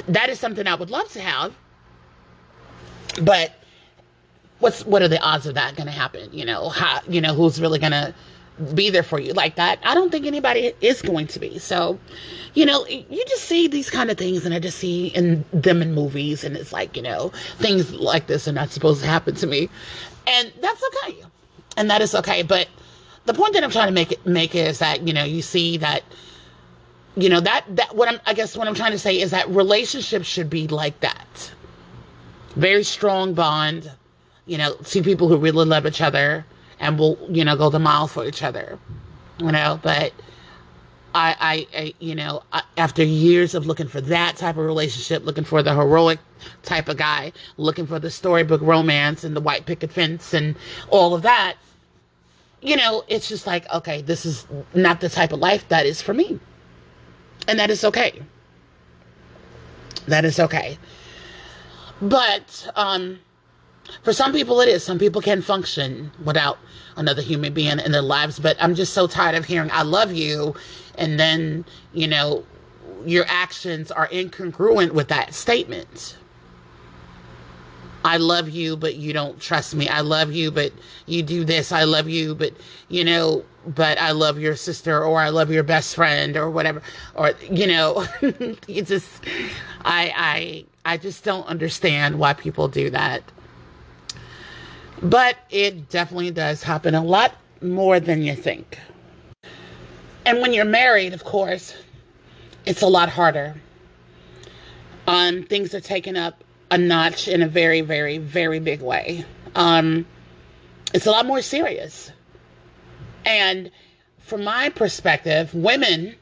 that 0.08 0.30
is 0.30 0.38
something 0.38 0.66
I 0.66 0.74
would 0.74 0.90
love 0.90 1.10
to 1.12 1.20
have. 1.20 1.54
But 3.22 3.52
what's 4.60 4.84
what 4.86 5.02
are 5.02 5.08
the 5.08 5.20
odds 5.20 5.46
of 5.46 5.54
that 5.54 5.76
going 5.76 5.86
to 5.86 5.92
happen? 5.92 6.32
You 6.32 6.44
know, 6.44 6.68
how 6.68 7.00
you 7.08 7.20
know 7.20 7.34
who's 7.34 7.60
really 7.60 7.78
going 7.78 7.92
to 7.92 8.14
be 8.74 8.90
there 8.90 9.02
for 9.02 9.18
you 9.18 9.32
like 9.32 9.56
that. 9.56 9.78
I 9.84 9.94
don't 9.94 10.10
think 10.10 10.26
anybody 10.26 10.72
is 10.80 11.02
going 11.02 11.26
to 11.28 11.38
be. 11.38 11.58
So, 11.58 11.98
you 12.54 12.66
know, 12.66 12.86
you 12.86 13.24
just 13.28 13.44
see 13.44 13.68
these 13.68 13.90
kind 13.90 14.10
of 14.10 14.18
things, 14.18 14.44
and 14.44 14.54
I 14.54 14.58
just 14.58 14.78
see 14.78 15.08
in 15.08 15.44
them 15.52 15.82
in 15.82 15.94
movies, 15.94 16.44
and 16.44 16.56
it's 16.56 16.72
like, 16.72 16.96
you 16.96 17.02
know, 17.02 17.30
things 17.58 17.92
like 17.92 18.26
this 18.26 18.46
are 18.48 18.52
not 18.52 18.70
supposed 18.70 19.00
to 19.02 19.06
happen 19.06 19.34
to 19.36 19.46
me, 19.46 19.68
and 20.26 20.52
that's 20.60 20.82
okay, 20.82 21.22
and 21.76 21.90
that 21.90 22.02
is 22.02 22.14
okay. 22.14 22.42
But 22.42 22.68
the 23.26 23.34
point 23.34 23.54
that 23.54 23.64
I'm 23.64 23.70
trying 23.70 23.88
to 23.88 23.94
make 23.94 24.12
it 24.12 24.24
make 24.26 24.54
is 24.54 24.78
that 24.80 25.06
you 25.06 25.12
know 25.12 25.24
you 25.24 25.42
see 25.42 25.76
that. 25.78 26.02
You 27.16 27.28
know 27.28 27.40
that 27.40 27.64
that 27.70 27.96
what 27.96 28.08
I'm 28.08 28.20
I 28.24 28.34
guess 28.34 28.56
what 28.56 28.68
I'm 28.68 28.74
trying 28.74 28.92
to 28.92 28.98
say 28.98 29.20
is 29.20 29.32
that 29.32 29.48
relationships 29.48 30.26
should 30.26 30.48
be 30.48 30.68
like 30.68 31.00
that. 31.00 31.52
Very 32.54 32.84
strong 32.84 33.34
bond. 33.34 33.90
You 34.46 34.58
know, 34.58 34.74
two 34.84 35.02
people 35.02 35.26
who 35.28 35.36
really 35.36 35.64
love 35.64 35.86
each 35.86 36.00
other 36.00 36.46
and 36.80 36.98
we'll 36.98 37.18
you 37.30 37.44
know 37.44 37.56
go 37.56 37.70
the 37.70 37.78
mile 37.78 38.08
for 38.08 38.26
each 38.26 38.42
other 38.42 38.78
you 39.38 39.52
know 39.52 39.80
but 39.82 40.12
I, 41.14 41.66
I, 41.74 41.78
I 41.78 41.94
you 42.00 42.14
know 42.14 42.42
after 42.76 43.02
years 43.04 43.54
of 43.54 43.66
looking 43.66 43.88
for 43.88 44.00
that 44.02 44.36
type 44.36 44.56
of 44.56 44.64
relationship 44.64 45.24
looking 45.24 45.44
for 45.44 45.62
the 45.62 45.74
heroic 45.74 46.18
type 46.62 46.88
of 46.88 46.96
guy 46.96 47.32
looking 47.56 47.86
for 47.86 47.98
the 47.98 48.10
storybook 48.10 48.60
romance 48.62 49.24
and 49.24 49.36
the 49.36 49.40
white 49.40 49.66
picket 49.66 49.92
fence 49.92 50.34
and 50.34 50.56
all 50.88 51.14
of 51.14 51.22
that 51.22 51.56
you 52.62 52.76
know 52.76 53.04
it's 53.08 53.28
just 53.28 53.46
like 53.46 53.70
okay 53.72 54.02
this 54.02 54.26
is 54.26 54.46
not 54.74 55.00
the 55.00 55.08
type 55.08 55.32
of 55.32 55.40
life 55.40 55.68
that 55.68 55.86
is 55.86 56.02
for 56.02 56.14
me. 56.14 56.38
And 57.48 57.58
that 57.58 57.70
is 57.70 57.84
okay. 57.84 58.22
That 60.06 60.24
is 60.24 60.38
okay. 60.38 60.78
But 62.02 62.70
um 62.76 63.20
for 64.02 64.12
some 64.12 64.32
people, 64.32 64.60
it 64.60 64.68
is. 64.68 64.82
Some 64.82 64.98
people 64.98 65.20
can 65.20 65.42
function 65.42 66.10
without 66.24 66.58
another 66.96 67.22
human 67.22 67.52
being 67.52 67.78
in 67.78 67.92
their 67.92 68.02
lives. 68.02 68.38
But 68.38 68.56
I'm 68.60 68.74
just 68.74 68.92
so 68.92 69.06
tired 69.06 69.34
of 69.34 69.44
hearing, 69.44 69.70
I 69.72 69.82
love 69.82 70.12
you. 70.12 70.54
And 70.96 71.18
then, 71.18 71.64
you 71.92 72.06
know, 72.06 72.44
your 73.04 73.24
actions 73.28 73.90
are 73.90 74.08
incongruent 74.08 74.92
with 74.92 75.08
that 75.08 75.34
statement. 75.34 76.16
I 78.04 78.16
love 78.16 78.48
you, 78.48 78.76
but 78.76 78.96
you 78.96 79.12
don't 79.12 79.38
trust 79.40 79.74
me. 79.74 79.88
I 79.88 80.00
love 80.00 80.32
you, 80.32 80.50
but 80.50 80.72
you 81.06 81.22
do 81.22 81.44
this. 81.44 81.70
I 81.70 81.84
love 81.84 82.08
you, 82.08 82.34
but 82.34 82.54
you 82.88 83.04
know, 83.04 83.44
but 83.66 83.98
I 83.98 84.12
love 84.12 84.38
your 84.38 84.56
sister 84.56 85.04
or 85.04 85.20
I 85.20 85.28
love 85.28 85.50
your 85.50 85.62
best 85.62 85.94
friend 85.94 86.36
or 86.36 86.50
whatever. 86.50 86.82
Or, 87.14 87.32
you 87.50 87.66
know, 87.66 88.06
you 88.66 88.82
just, 88.82 89.22
I, 89.84 90.12
I, 90.16 90.64
I 90.84 90.96
just 90.96 91.24
don't 91.24 91.46
understand 91.46 92.18
why 92.18 92.32
people 92.32 92.68
do 92.68 92.88
that. 92.90 93.22
But 95.02 95.36
it 95.50 95.88
definitely 95.88 96.30
does 96.30 96.62
happen 96.62 96.94
a 96.94 97.02
lot 97.02 97.34
more 97.62 98.00
than 98.00 98.22
you 98.22 98.34
think. 98.34 98.78
And 100.26 100.40
when 100.40 100.52
you're 100.52 100.64
married, 100.64 101.14
of 101.14 101.24
course, 101.24 101.74
it's 102.66 102.82
a 102.82 102.86
lot 102.86 103.08
harder. 103.08 103.54
Um, 105.06 105.44
things 105.44 105.74
are 105.74 105.80
taken 105.80 106.16
up 106.16 106.44
a 106.70 106.78
notch 106.78 107.26
in 107.28 107.42
a 107.42 107.48
very, 107.48 107.80
very, 107.80 108.18
very 108.18 108.60
big 108.60 108.82
way. 108.82 109.24
Um, 109.54 110.06
it's 110.92 111.06
a 111.06 111.10
lot 111.10 111.26
more 111.26 111.42
serious. 111.42 112.12
And 113.24 113.70
from 114.18 114.44
my 114.44 114.68
perspective, 114.68 115.52
women 115.54 116.14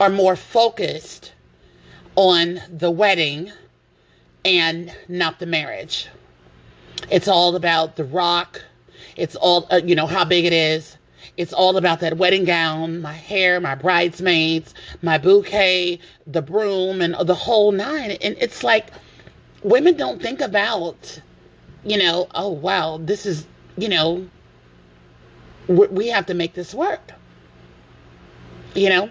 are 0.00 0.08
more 0.08 0.36
focused 0.36 1.32
on 2.14 2.60
the 2.70 2.90
wedding 2.90 3.52
and 4.44 4.94
not 5.08 5.38
the 5.38 5.46
marriage. 5.46 6.08
It's 7.10 7.28
all 7.28 7.56
about 7.56 7.96
the 7.96 8.04
rock. 8.04 8.62
It's 9.16 9.36
all, 9.36 9.66
uh, 9.70 9.80
you 9.84 9.94
know, 9.94 10.06
how 10.06 10.24
big 10.24 10.44
it 10.44 10.52
is. 10.52 10.96
It's 11.36 11.52
all 11.52 11.76
about 11.76 12.00
that 12.00 12.16
wedding 12.16 12.44
gown, 12.44 13.00
my 13.02 13.12
hair, 13.12 13.60
my 13.60 13.74
bridesmaids, 13.74 14.74
my 15.02 15.18
bouquet, 15.18 16.00
the 16.26 16.42
broom, 16.42 17.02
and 17.02 17.14
the 17.26 17.34
whole 17.34 17.72
nine. 17.72 18.12
And 18.12 18.36
it's 18.40 18.64
like 18.64 18.86
women 19.62 19.96
don't 19.96 20.20
think 20.20 20.40
about, 20.40 21.20
you 21.84 21.98
know, 21.98 22.28
oh, 22.34 22.50
wow, 22.50 22.98
this 23.00 23.26
is, 23.26 23.46
you 23.76 23.88
know, 23.88 24.26
we 25.68 26.08
have 26.08 26.26
to 26.26 26.34
make 26.34 26.54
this 26.54 26.72
work. 26.72 27.12
You 28.74 28.88
know? 28.88 29.10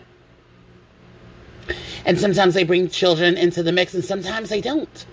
And 2.06 2.20
sometimes 2.20 2.54
they 2.54 2.64
bring 2.64 2.90
children 2.90 3.38
into 3.38 3.64
the 3.64 3.72
mix, 3.72 3.94
and 3.94 4.06
sometimes 4.06 4.50
they 4.50 4.62
don't. 4.62 5.06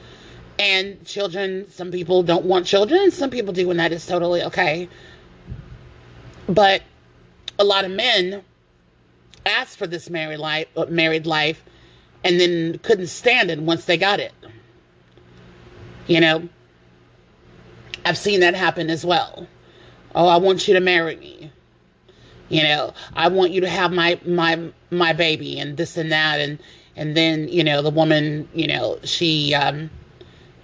And 0.59 1.05
children, 1.07 1.71
some 1.71 1.91
people 1.91 2.23
don't 2.23 2.45
want 2.45 2.67
children, 2.67 3.11
some 3.11 3.31
people 3.31 3.53
do, 3.53 3.71
and 3.71 3.81
that 3.81 3.93
is 3.93 4.07
totally 4.07 4.43
okay. 4.45 4.89
But 6.47 6.83
a 7.59 7.65
lot 7.65 7.85
of 7.85 7.91
men 7.91 8.43
asked 9.47 9.79
for 9.79 9.87
this 9.87 10.11
married 10.11 10.39
life, 10.39 10.69
uh, 10.77 10.87
married 10.87 11.27
life, 11.27 11.65
and 12.25 12.39
then 12.39 12.79
couldn't 12.79 13.09
stand 13.09 13.51
it 13.51 13.61
once 13.61 13.85
they 13.85 13.97
got 13.97 14.21
it. 14.21 14.33
You 16.07 16.21
know, 16.21 16.49
I've 18.05 18.19
seen 18.19 18.41
that 18.41 18.55
happen 18.55 18.91
as 18.91 19.05
well. 19.05 19.47
Oh, 20.15 20.27
I 20.27 20.37
want 20.37 20.69
you 20.69 20.75
to 20.75 20.81
marry 20.81 21.17
me. 21.17 21.51
You 22.49 22.63
know, 22.65 22.93
I 23.15 23.29
want 23.29 23.53
you 23.53 23.63
to 23.63 23.69
have 23.69 23.93
my 23.93 24.21
my 24.27 24.61
my 24.91 25.13
baby 25.13 25.59
and 25.59 25.77
this 25.77 25.97
and 25.97 26.13
that 26.13 26.39
and 26.41 26.59
and 26.97 27.17
then 27.17 27.49
you 27.49 27.65
know 27.65 27.81
the 27.81 27.91
woman 27.91 28.49
you 28.53 28.67
know 28.67 28.99
she 29.05 29.55
um 29.55 29.89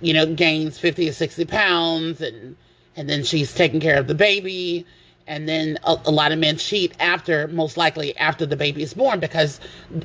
you 0.01 0.13
know, 0.13 0.27
gains 0.27 0.79
50 0.79 1.09
or 1.09 1.13
60 1.13 1.45
pounds 1.47 2.21
and 2.21 2.57
and 2.97 3.09
then 3.09 3.23
she's 3.23 3.55
taking 3.55 3.79
care 3.79 3.99
of 3.99 4.09
the 4.09 4.15
baby. 4.15 4.85
And 5.29 5.49
then 5.49 5.79
a, 5.85 5.97
a, 6.07 6.11
lot 6.11 6.33
of 6.33 6.39
men 6.39 6.57
cheat 6.57 6.95
after 6.99 7.47
most 7.49 7.77
likely 7.77 8.17
after 8.17 8.45
the 8.45 8.57
baby 8.57 8.83
is 8.83 8.93
born 8.93 9.21
because 9.21 9.61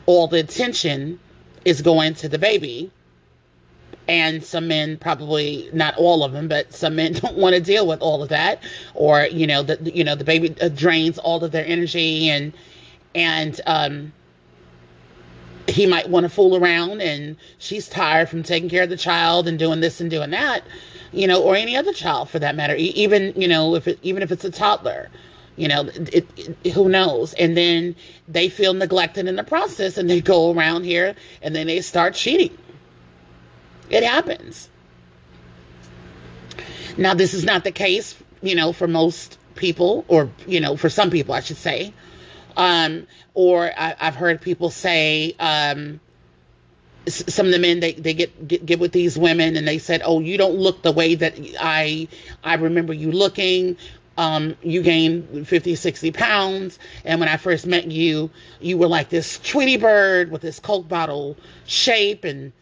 all 0.06 0.28
the 0.28 0.40
attention 0.40 1.20
is 1.66 1.82
going 1.82 2.14
to 2.16 2.30
the 2.30 2.38
baby. 2.38 2.92
And 4.08 4.44
some 4.44 4.68
men 4.68 4.98
probably 4.98 5.70
not 5.74 5.96
all 5.98 6.24
of 6.24 6.34
them 6.34 6.48
but 6.48 6.74
some 6.74 6.98
men 6.98 7.14
don't 7.22 7.38
want 7.38 7.56
to 7.56 7.62
deal 7.62 7.88
with 7.88 8.02
all 8.02 8.22
of 8.22 8.30
that. 8.30 8.62
Or 8.94 9.26
you 9.26 9.48
know 9.48 9.64
the 9.64 9.92
you 9.92 10.04
know 10.04 10.16
the 10.16 10.26
baby 10.26 10.50
drains 10.50 11.18
all 11.18 11.44
of 11.44 11.52
their 11.52 11.66
energy 11.66 12.30
and 12.30 12.54
and 13.16 13.60
um 13.66 14.14
he 15.68 15.86
might 15.86 16.10
want 16.10 16.24
to 16.24 16.30
fool 16.30 16.56
around 16.56 17.02
and 17.02 17.38
she's 17.58 17.88
tired 17.88 18.30
from 18.30 18.44
taking 18.44 18.70
care 18.70 18.84
of 18.84 18.90
the 18.90 18.98
child 18.98 19.48
and 19.48 19.58
doing 19.58 19.80
this 19.80 20.02
and 20.02 20.10
doing 20.10 20.30
that 20.32 20.64
you 21.12 21.28
know 21.28 21.42
or 21.42 21.56
any 21.56 21.76
other 21.76 21.94
child 21.94 22.30
for 22.30 22.40
that 22.40 22.56
matter 22.56 22.76
even 22.76 23.34
you 23.40 23.48
know 23.48 23.76
if 23.76 23.88
it, 23.88 24.00
even 24.02 24.22
if 24.22 24.32
it's 24.32 24.44
a 24.44 24.52
toddler 24.52 25.10
you 25.56 25.68
know 25.68 25.82
it, 25.94 26.28
it, 26.64 26.72
who 26.72 26.90
knows? 26.90 27.34
And 27.36 27.56
then 27.56 27.96
they 28.28 28.50
feel 28.50 28.74
neglected 28.74 29.28
in 29.28 29.36
the 29.36 29.44
process 29.44 29.98
and 29.98 30.10
they 30.10 30.22
go 30.22 30.52
around 30.52 30.84
here 30.84 31.16
and 31.42 31.56
then 31.56 31.68
they 31.68 31.82
start 31.82 32.16
cheating. 32.16 32.58
It 33.90 34.04
happens. 34.04 34.70
Now 36.98 37.14
this 37.14 37.34
is 37.34 37.44
not 37.44 37.64
the 37.64 37.72
case 37.72 38.16
you 38.42 38.56
know 38.56 38.74
for 38.74 38.88
most 38.88 39.38
people 39.56 40.06
or 40.08 40.30
you 40.48 40.60
know 40.60 40.76
for 40.76 40.90
some 40.90 41.10
people 41.10 41.34
i 41.34 41.40
should 41.40 41.58
say 41.58 41.94
um, 42.58 43.08
or 43.34 43.72
I, 43.78 43.96
have 43.98 44.16
heard 44.16 44.42
people 44.42 44.70
say, 44.70 45.36
um, 45.40 46.00
some 47.08 47.48
of 47.48 47.52
the 47.52 47.60
men 47.60 47.80
they, 47.80 47.94
they 47.94 48.14
get, 48.14 48.48
get 48.48 48.66
get 48.66 48.80
with 48.80 48.92
these 48.92 49.18
women 49.18 49.58
and 49.58 49.68
they 49.68 49.78
said 49.78 50.02
oh 50.06 50.20
you 50.20 50.38
don't 50.38 50.56
look 50.56 50.82
the 50.84 50.92
way 50.92 51.16
that 51.16 51.34
i 51.60 52.08
i 52.44 52.56
remember 52.56 52.94
you 52.94 53.12
looking. 53.12 53.78
Um, 54.16 54.56
you 54.62 54.84
gained 54.84 55.48
50 55.48 55.74
60 55.74 56.12
pounds. 56.12 56.78
And 57.04 57.20
when 57.20 57.28
i 57.28 57.38
first 57.38 57.66
met 57.66 57.92
you 57.92 58.30
you 58.62 58.78
were 58.78 58.88
like 58.88 59.10
this 59.10 59.40
tweety 59.40 59.78
bird 59.78 60.32
with 60.32 60.42
this 60.42 60.60
coke 60.60 60.88
bottle 60.88 61.36
shape 61.66 62.24
and 62.24 62.54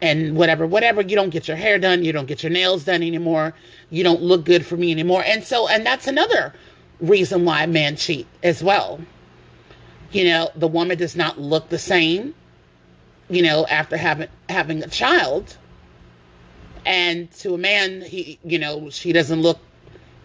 and 0.00 0.36
whatever 0.36 0.66
whatever. 0.66 1.00
You 1.00 1.14
don't 1.14 1.30
get 1.30 1.46
your 1.46 1.56
hair 1.56 1.78
done. 1.78 2.04
You 2.04 2.12
don't 2.12 2.26
get 2.26 2.42
your 2.42 2.50
nails 2.50 2.84
done 2.84 3.02
anymore. 3.02 3.54
You 3.90 4.02
don't 4.02 4.22
look 4.22 4.44
good 4.44 4.66
for 4.66 4.76
me 4.76 4.90
anymore. 4.90 5.22
And 5.24 5.44
so 5.44 5.68
and 5.68 5.86
that's 5.86 6.08
another 6.08 6.52
reason 7.00 7.44
why 7.44 7.64
men 7.66 7.96
cheat 7.96 8.26
as 8.42 8.62
well 8.62 9.00
you 10.12 10.24
know, 10.24 10.50
the 10.54 10.68
woman 10.68 10.98
does 10.98 11.16
not 11.16 11.40
look 11.40 11.68
the 11.68 11.78
same, 11.78 12.34
you 13.28 13.42
know, 13.42 13.66
after 13.66 13.96
having 13.96 14.28
having 14.48 14.82
a 14.82 14.88
child. 14.88 15.56
And 16.84 17.30
to 17.32 17.54
a 17.54 17.58
man, 17.58 18.02
he, 18.02 18.38
you 18.44 18.58
know, 18.58 18.90
she 18.90 19.12
doesn't 19.12 19.40
look 19.40 19.58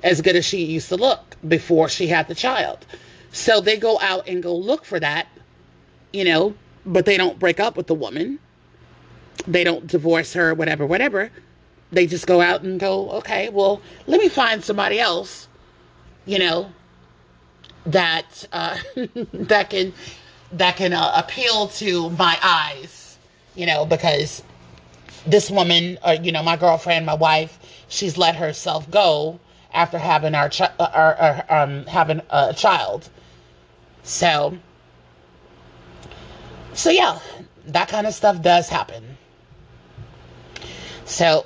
as 0.03 0.21
good 0.21 0.35
as 0.35 0.45
she 0.45 0.65
used 0.65 0.89
to 0.89 0.95
look 0.95 1.37
before 1.47 1.89
she 1.89 2.07
had 2.07 2.27
the 2.27 2.35
child. 2.35 2.85
So 3.31 3.61
they 3.61 3.77
go 3.77 3.99
out 3.99 4.27
and 4.27 4.41
go 4.41 4.55
look 4.55 4.83
for 4.85 4.99
that, 4.99 5.27
you 6.11 6.23
know, 6.23 6.55
but 6.85 7.05
they 7.05 7.17
don't 7.17 7.37
break 7.37 7.59
up 7.59 7.77
with 7.77 7.87
the 7.87 7.93
woman. 7.93 8.39
They 9.47 9.63
don't 9.63 9.85
divorce 9.85 10.33
her, 10.33 10.53
whatever, 10.53 10.85
whatever. 10.85 11.29
They 11.91 12.07
just 12.07 12.27
go 12.27 12.41
out 12.41 12.63
and 12.63 12.79
go, 12.79 13.09
okay, 13.11 13.49
well, 13.49 13.81
let 14.07 14.19
me 14.19 14.27
find 14.27 14.63
somebody 14.63 14.99
else, 14.99 15.47
you 16.25 16.39
know, 16.39 16.71
that 17.87 18.45
uh, 18.51 18.77
that 19.33 19.69
can 19.69 19.93
that 20.51 20.77
can 20.77 20.93
uh, 20.93 21.13
appeal 21.15 21.67
to 21.67 22.09
my 22.11 22.37
eyes, 22.41 23.17
you 23.55 23.65
know, 23.65 23.85
because 23.85 24.43
this 25.25 25.51
woman, 25.51 25.97
uh, 26.03 26.17
you 26.21 26.31
know, 26.31 26.43
my 26.43 26.55
girlfriend, 26.55 27.05
my 27.05 27.13
wife, 27.13 27.59
she's 27.89 28.17
let 28.17 28.35
herself 28.35 28.89
go 28.89 29.39
after 29.73 29.97
having 29.97 30.35
our, 30.35 30.49
chi- 30.49 30.71
uh, 30.79 30.89
our, 30.93 31.15
our 31.15 31.63
um, 31.63 31.85
having 31.85 32.21
a 32.29 32.53
child. 32.53 33.09
So, 34.03 34.57
so 36.73 36.89
yeah, 36.89 37.19
that 37.67 37.89
kind 37.89 38.07
of 38.07 38.13
stuff 38.13 38.41
does 38.41 38.69
happen. 38.69 39.17
So, 41.03 41.45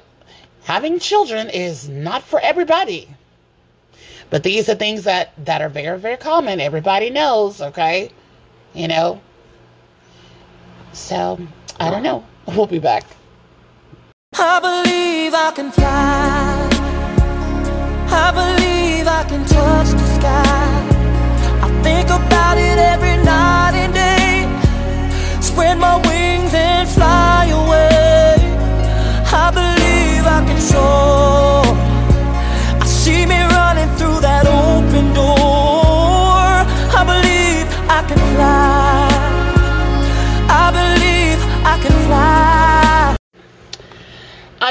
having 0.63 0.99
children 0.99 1.49
is 1.49 1.89
not 1.89 2.23
for 2.23 2.39
everybody. 2.39 3.07
But 4.31 4.43
these 4.43 4.69
are 4.69 4.75
things 4.75 5.03
that, 5.03 5.33
that 5.45 5.61
are 5.61 5.69
very, 5.69 5.99
very 5.99 6.17
common. 6.17 6.61
Everybody 6.61 7.09
knows, 7.09 7.61
okay? 7.61 8.09
You 8.73 8.87
know? 8.87 9.21
So, 10.93 11.37
I 11.79 11.91
don't 11.91 12.01
know. 12.01 12.25
We'll 12.47 12.65
be 12.65 12.79
back. 12.79 13.03
I 14.33 14.59
believe 14.59 15.33
I 15.33 15.51
can 15.51 15.69
fly. 15.71 16.69
I 18.07 18.31
believe 18.31 19.07
I 19.07 19.23
can 19.25 19.45
touch 19.45 19.89
the 19.89 20.07
sky. 20.15 20.87
I 21.61 21.81
think 21.83 22.07
about 22.07 22.57
it 22.57 22.79
every 22.79 23.23
night 23.25 23.60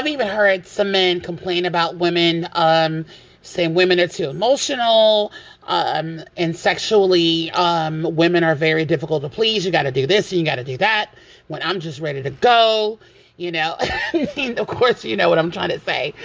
I've 0.01 0.07
even 0.07 0.27
heard 0.27 0.65
some 0.65 0.91
men 0.91 1.21
complain 1.21 1.67
about 1.67 1.97
women, 1.97 2.47
um, 2.53 3.05
saying 3.43 3.75
women 3.75 3.99
are 3.99 4.07
too 4.07 4.31
emotional, 4.31 5.31
um, 5.67 6.21
and 6.35 6.55
sexually, 6.55 7.51
um, 7.51 8.15
women 8.15 8.43
are 8.43 8.55
very 8.55 8.83
difficult 8.83 9.21
to 9.21 9.29
please. 9.29 9.63
You 9.63 9.71
got 9.71 9.83
to 9.83 9.91
do 9.91 10.07
this 10.07 10.31
and 10.31 10.39
you 10.39 10.45
got 10.45 10.55
to 10.55 10.63
do 10.63 10.75
that. 10.77 11.13
When 11.49 11.61
I'm 11.61 11.79
just 11.79 11.99
ready 11.99 12.23
to 12.23 12.31
go, 12.31 12.97
you 13.37 13.51
know. 13.51 13.77
of 14.57 14.65
course, 14.65 15.05
you 15.05 15.15
know 15.15 15.29
what 15.29 15.37
I'm 15.37 15.51
trying 15.51 15.69
to 15.69 15.79
say. 15.81 16.15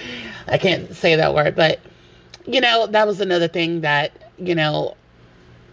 I 0.48 0.56
can't 0.56 0.94
say 0.94 1.16
that 1.16 1.34
word, 1.34 1.54
but 1.54 1.78
you 2.46 2.62
know, 2.62 2.86
that 2.86 3.06
was 3.06 3.20
another 3.20 3.46
thing 3.46 3.82
that, 3.82 4.32
you 4.38 4.54
know, 4.54 4.96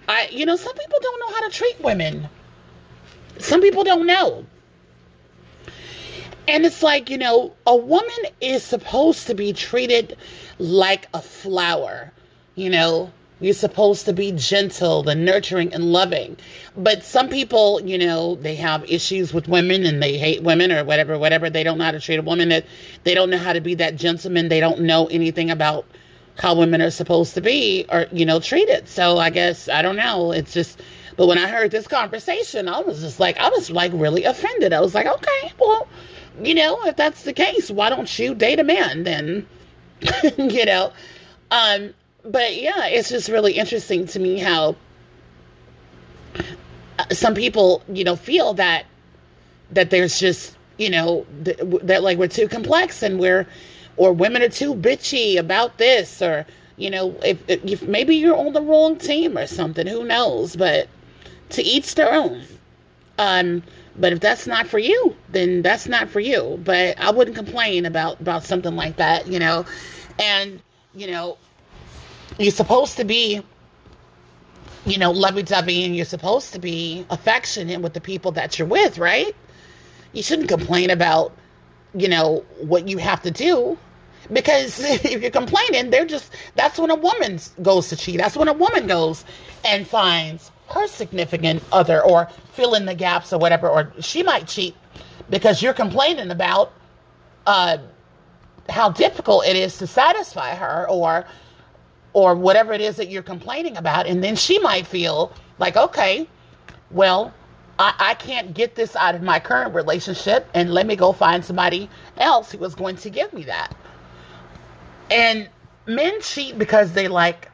I, 0.10 0.28
you 0.30 0.46
know, 0.46 0.58
some 0.58 0.74
people 0.74 1.00
don't 1.02 1.20
know 1.22 1.36
how 1.36 1.48
to 1.48 1.56
treat 1.56 1.80
women. 1.80 2.28
Some 3.40 3.62
people 3.62 3.86
don't 3.86 4.06
know. 4.06 4.46
And 6.48 6.66
it's 6.66 6.84
like, 6.84 7.10
you 7.10 7.18
know, 7.18 7.54
a 7.66 7.76
woman 7.76 8.10
is 8.42 8.64
supposed 8.64 9.28
to 9.28 9.34
be 9.34 9.54
treated 9.54 10.18
like 10.60 11.08
a 11.14 11.22
flower. 11.22 12.12
You 12.56 12.70
know, 12.70 13.12
you're 13.40 13.54
supposed 13.54 14.06
to 14.06 14.14
be 14.14 14.32
gentle 14.34 15.08
and 15.08 15.26
nurturing 15.26 15.74
and 15.74 15.92
loving. 15.92 16.38
But 16.76 17.04
some 17.04 17.30
people, 17.30 17.82
you 17.82 17.98
know, 17.98 18.36
they 18.36 18.56
have 18.56 18.90
issues 18.90 19.34
with 19.34 19.48
women 19.48 19.86
and 19.86 20.02
they 20.02 20.18
hate 20.18 20.44
women 20.44 20.72
or 20.72 20.84
whatever, 20.84 21.18
whatever. 21.18 21.50
They 21.50 21.64
don't 21.64 21.78
know 21.78 21.86
how 21.86 21.92
to 21.92 22.00
treat 22.00 22.20
a 22.20 22.24
woman. 22.24 22.50
That 22.50 22.66
they 23.04 23.14
don't 23.14 23.30
know 23.30 23.38
how 23.38 23.54
to 23.54 23.62
be 23.62 23.76
that 23.76 23.96
gentleman. 23.96 24.50
They 24.50 24.60
don't 24.60 24.82
know 24.82 25.08
anything 25.08 25.50
about 25.50 25.86
how 26.38 26.56
women 26.56 26.82
are 26.82 26.90
supposed 26.90 27.36
to 27.36 27.42
be 27.42 27.86
or 27.90 28.08
you 28.12 28.26
know 28.26 28.40
treated 28.40 28.88
so 28.88 29.18
i 29.18 29.30
guess 29.30 29.70
i 29.70 29.82
don't 29.82 29.96
know 29.96 30.32
it's 30.32 30.54
just 30.54 30.82
but 31.16 31.28
when 31.28 31.38
i 31.38 31.48
heard 31.48 31.70
this 31.70 31.88
conversation 31.88 32.68
i 32.68 32.80
was 32.80 33.02
just 33.02 33.20
like 33.20 33.38
i 33.38 33.50
was 33.50 33.70
like 33.70 33.92
really 33.94 34.24
offended 34.24 34.74
i 34.74 34.80
was 34.80 34.96
like 34.96 35.06
okay 35.06 35.54
well 35.60 35.88
you 36.42 36.56
know 36.56 36.86
if 36.86 36.96
that's 36.96 37.24
the 37.24 37.34
case 37.34 37.70
why 37.70 37.90
don't 37.90 38.18
you 38.20 38.34
date 38.36 38.60
a 38.60 38.64
man 38.64 39.04
then? 39.04 39.46
You 40.38 40.66
know? 40.66 40.94
Um 41.52 41.94
but 42.24 42.56
yeah 42.56 42.88
it's 42.88 43.10
just 43.10 43.30
really 43.30 43.54
interesting 43.54 44.08
to 44.08 44.20
me 44.20 44.40
how 44.40 44.76
uh, 47.00 47.06
some 47.12 47.34
people 47.34 47.84
you 47.90 48.04
know 48.04 48.16
feel 48.16 48.54
that 48.56 48.86
that 49.72 49.90
there's 49.90 50.20
just 50.20 50.56
you 50.78 50.90
know 50.90 51.26
th- 51.44 51.60
that 51.84 52.04
like 52.04 52.18
we're 52.18 52.28
too 52.28 52.48
complex 52.48 53.04
and 53.04 53.20
we're 53.20 53.48
or 53.98 54.14
women 54.14 54.42
are 54.42 54.50
too 54.50 54.74
bitchy 54.74 55.38
about 55.38 55.78
this 55.78 56.22
or 56.22 56.46
you 56.78 56.90
know 56.90 57.16
if, 57.24 57.38
if 57.48 57.84
maybe 57.84 58.16
you're 58.16 58.36
on 58.36 58.54
the 58.54 58.62
wrong 58.62 58.98
team 58.98 59.38
or 59.38 59.48
something 59.48 59.88
who 59.88 60.04
knows? 60.04 60.56
But 60.56 60.88
to 61.50 61.62
each 61.62 61.96
their 61.96 62.14
own. 62.14 62.44
Um 63.18 63.64
but 63.98 64.14
if 64.14 64.20
that's 64.20 64.48
not 64.48 64.68
for 64.68 64.80
you 64.80 65.16
then 65.30 65.62
that's 65.62 65.88
not 65.88 66.10
for 66.10 66.20
you 66.20 66.60
but 66.64 67.00
i 67.00 67.12
wouldn't 67.12 67.36
complain 67.36 67.86
about 67.86 68.20
about 68.20 68.44
something 68.44 68.76
like 68.76 68.96
that 68.98 69.28
you 69.28 69.40
know 69.40 69.66
and 70.20 70.62
you 70.96 71.08
know 71.08 71.38
you're 72.40 72.52
supposed 72.52 72.98
to 72.98 73.04
be 73.04 73.42
you 74.86 74.98
know 74.98 75.12
lovey-dovey 75.12 75.84
and 75.86 75.96
you're 75.96 76.06
supposed 76.06 76.54
to 76.54 76.60
be 76.60 77.06
affectionate 77.10 77.82
with 77.82 77.94
the 77.94 78.02
people 78.02 78.32
that 78.32 78.58
you're 78.58 78.68
with 78.68 78.98
right 78.98 79.36
you 80.12 80.22
shouldn't 80.24 80.50
complain 80.50 80.90
about 80.90 81.34
you 81.94 82.08
know, 82.08 82.44
what 82.60 82.88
you 82.88 82.98
have 82.98 83.22
to 83.22 83.32
do. 83.32 83.78
Because 84.32 84.80
if 85.06 85.22
you're 85.22 85.32
complaining, 85.32 85.90
they're 85.90 86.06
just, 86.06 86.34
that's 86.56 86.80
when 86.80 86.90
a 86.90 86.96
woman 86.96 87.40
goes 87.62 87.90
to 87.90 87.96
cheat. 87.96 88.18
That's 88.18 88.36
when 88.36 88.48
a 88.48 88.54
woman 88.54 88.88
goes 88.88 89.26
and 89.66 89.88
finds 89.88 90.52
her 90.74 90.88
significant 90.88 91.64
other 91.72 92.04
or 92.04 92.30
fill 92.54 92.74
in 92.74 92.86
the 92.86 92.96
gaps 92.96 93.32
or 93.34 93.40
whatever. 93.40 93.70
Or 93.70 93.94
she 94.00 94.24
might 94.24 94.48
cheat 94.48 94.76
because 95.30 95.62
you're 95.62 95.74
complaining 95.74 96.32
about 96.32 96.74
uh, 97.46 97.78
how 98.70 98.90
difficult 98.90 99.46
it 99.46 99.56
is 99.56 99.78
to 99.78 99.88
satisfy 99.88 100.56
her 100.56 100.90
or 100.90 101.26
or 102.14 102.36
whatever 102.36 102.74
it 102.74 102.82
is 102.82 102.96
that 102.98 103.10
you're 103.10 103.24
complaining 103.24 103.76
about 103.76 104.06
and 104.06 104.24
then 104.24 104.36
she 104.36 104.60
might 104.60 104.86
feel 104.86 105.34
like 105.58 105.76
okay 105.76 106.28
well 106.92 107.34
I, 107.80 107.94
I 108.00 108.14
can't 108.14 108.54
get 108.54 108.76
this 108.76 108.96
out 108.96 109.16
of 109.16 109.22
my 109.24 109.40
current 109.40 109.74
relationship 109.74 110.48
and 110.54 110.74
let 110.74 110.86
me 110.86 110.96
go 110.96 111.12
find 111.12 111.44
somebody 111.44 111.90
else 112.18 112.52
who 112.52 112.64
is 112.64 112.76
going 112.76 112.98
to 112.98 113.10
give 113.10 113.34
me 113.34 113.44
that. 113.46 113.76
And 115.10 115.50
men 115.88 116.22
cheat 116.22 116.58
because 116.58 116.94
they 116.94 117.08
like 117.08 117.50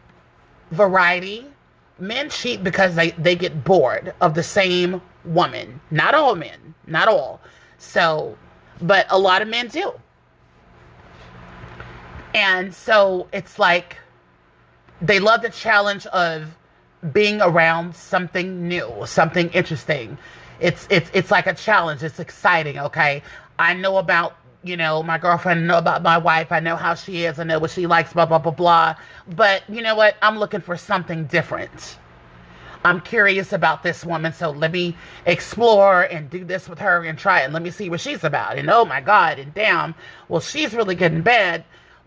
variety 0.71 1.45
men 1.99 2.29
cheat 2.29 2.63
because 2.63 2.95
they, 2.95 3.11
they 3.11 3.35
get 3.35 3.63
bored 3.63 4.13
of 4.21 4.33
the 4.33 4.43
same 4.43 5.01
woman. 5.25 5.79
Not 5.91 6.15
all 6.15 6.35
men, 6.35 6.73
not 6.87 7.07
all. 7.07 7.41
So, 7.77 8.37
but 8.81 9.05
a 9.09 9.17
lot 9.17 9.41
of 9.41 9.47
men 9.47 9.67
do. 9.67 9.93
And 12.33 12.73
so 12.73 13.27
it's 13.33 13.57
like 13.57 13.97
they 15.01 15.19
love 15.19 15.41
the 15.41 15.49
challenge 15.49 16.05
of 16.07 16.57
being 17.13 17.41
around 17.41 17.95
something 17.95 18.67
new, 18.67 18.91
something 19.05 19.49
interesting. 19.49 20.17
It's 20.59 20.87
it's 20.89 21.09
it's 21.13 21.31
like 21.31 21.47
a 21.47 21.53
challenge. 21.53 22.03
It's 22.03 22.19
exciting, 22.19 22.77
okay? 22.77 23.23
I 23.57 23.73
know 23.73 23.97
about 23.97 24.35
you 24.63 24.75
know, 24.75 25.01
my 25.03 25.17
girlfriend, 25.17 25.67
know 25.67 25.77
about 25.77 26.03
my 26.03 26.17
wife, 26.17 26.51
I 26.51 26.59
know 26.59 26.75
how 26.75 26.93
she 26.93 27.23
is, 27.25 27.39
I 27.39 27.43
know 27.43 27.59
what 27.59 27.71
she 27.71 27.87
likes, 27.87 28.13
blah, 28.13 28.25
blah, 28.25 28.39
blah, 28.39 28.51
blah. 28.51 28.95
But 29.35 29.63
you 29.69 29.81
know 29.81 29.95
what? 29.95 30.15
I'm 30.21 30.37
looking 30.37 30.61
for 30.61 30.75
something 30.75 31.25
different. 31.25 31.97
I'm 32.83 33.01
curious 33.01 33.51
about 33.51 33.83
this 33.83 34.05
woman, 34.05 34.31
so 34.31 34.51
let 34.51 34.71
me 34.71 34.95
explore 35.25 36.03
and 36.03 36.29
do 36.29 36.45
this 36.45 36.69
with 36.69 36.79
her 36.79 37.03
and 37.03 37.17
try 37.17 37.41
it. 37.41 37.45
And 37.45 37.53
let 37.53 37.61
me 37.61 37.71
see 37.71 37.89
what 37.89 37.99
she's 37.99 38.23
about. 38.23 38.57
And 38.57 38.69
oh 38.69 38.85
my 38.85 39.01
God, 39.01 39.39
and 39.39 39.53
damn, 39.53 39.95
well, 40.29 40.39
she's 40.39 40.73
really 40.73 40.95
good 40.95 41.13
in 41.13 41.21
bed, 41.21 41.65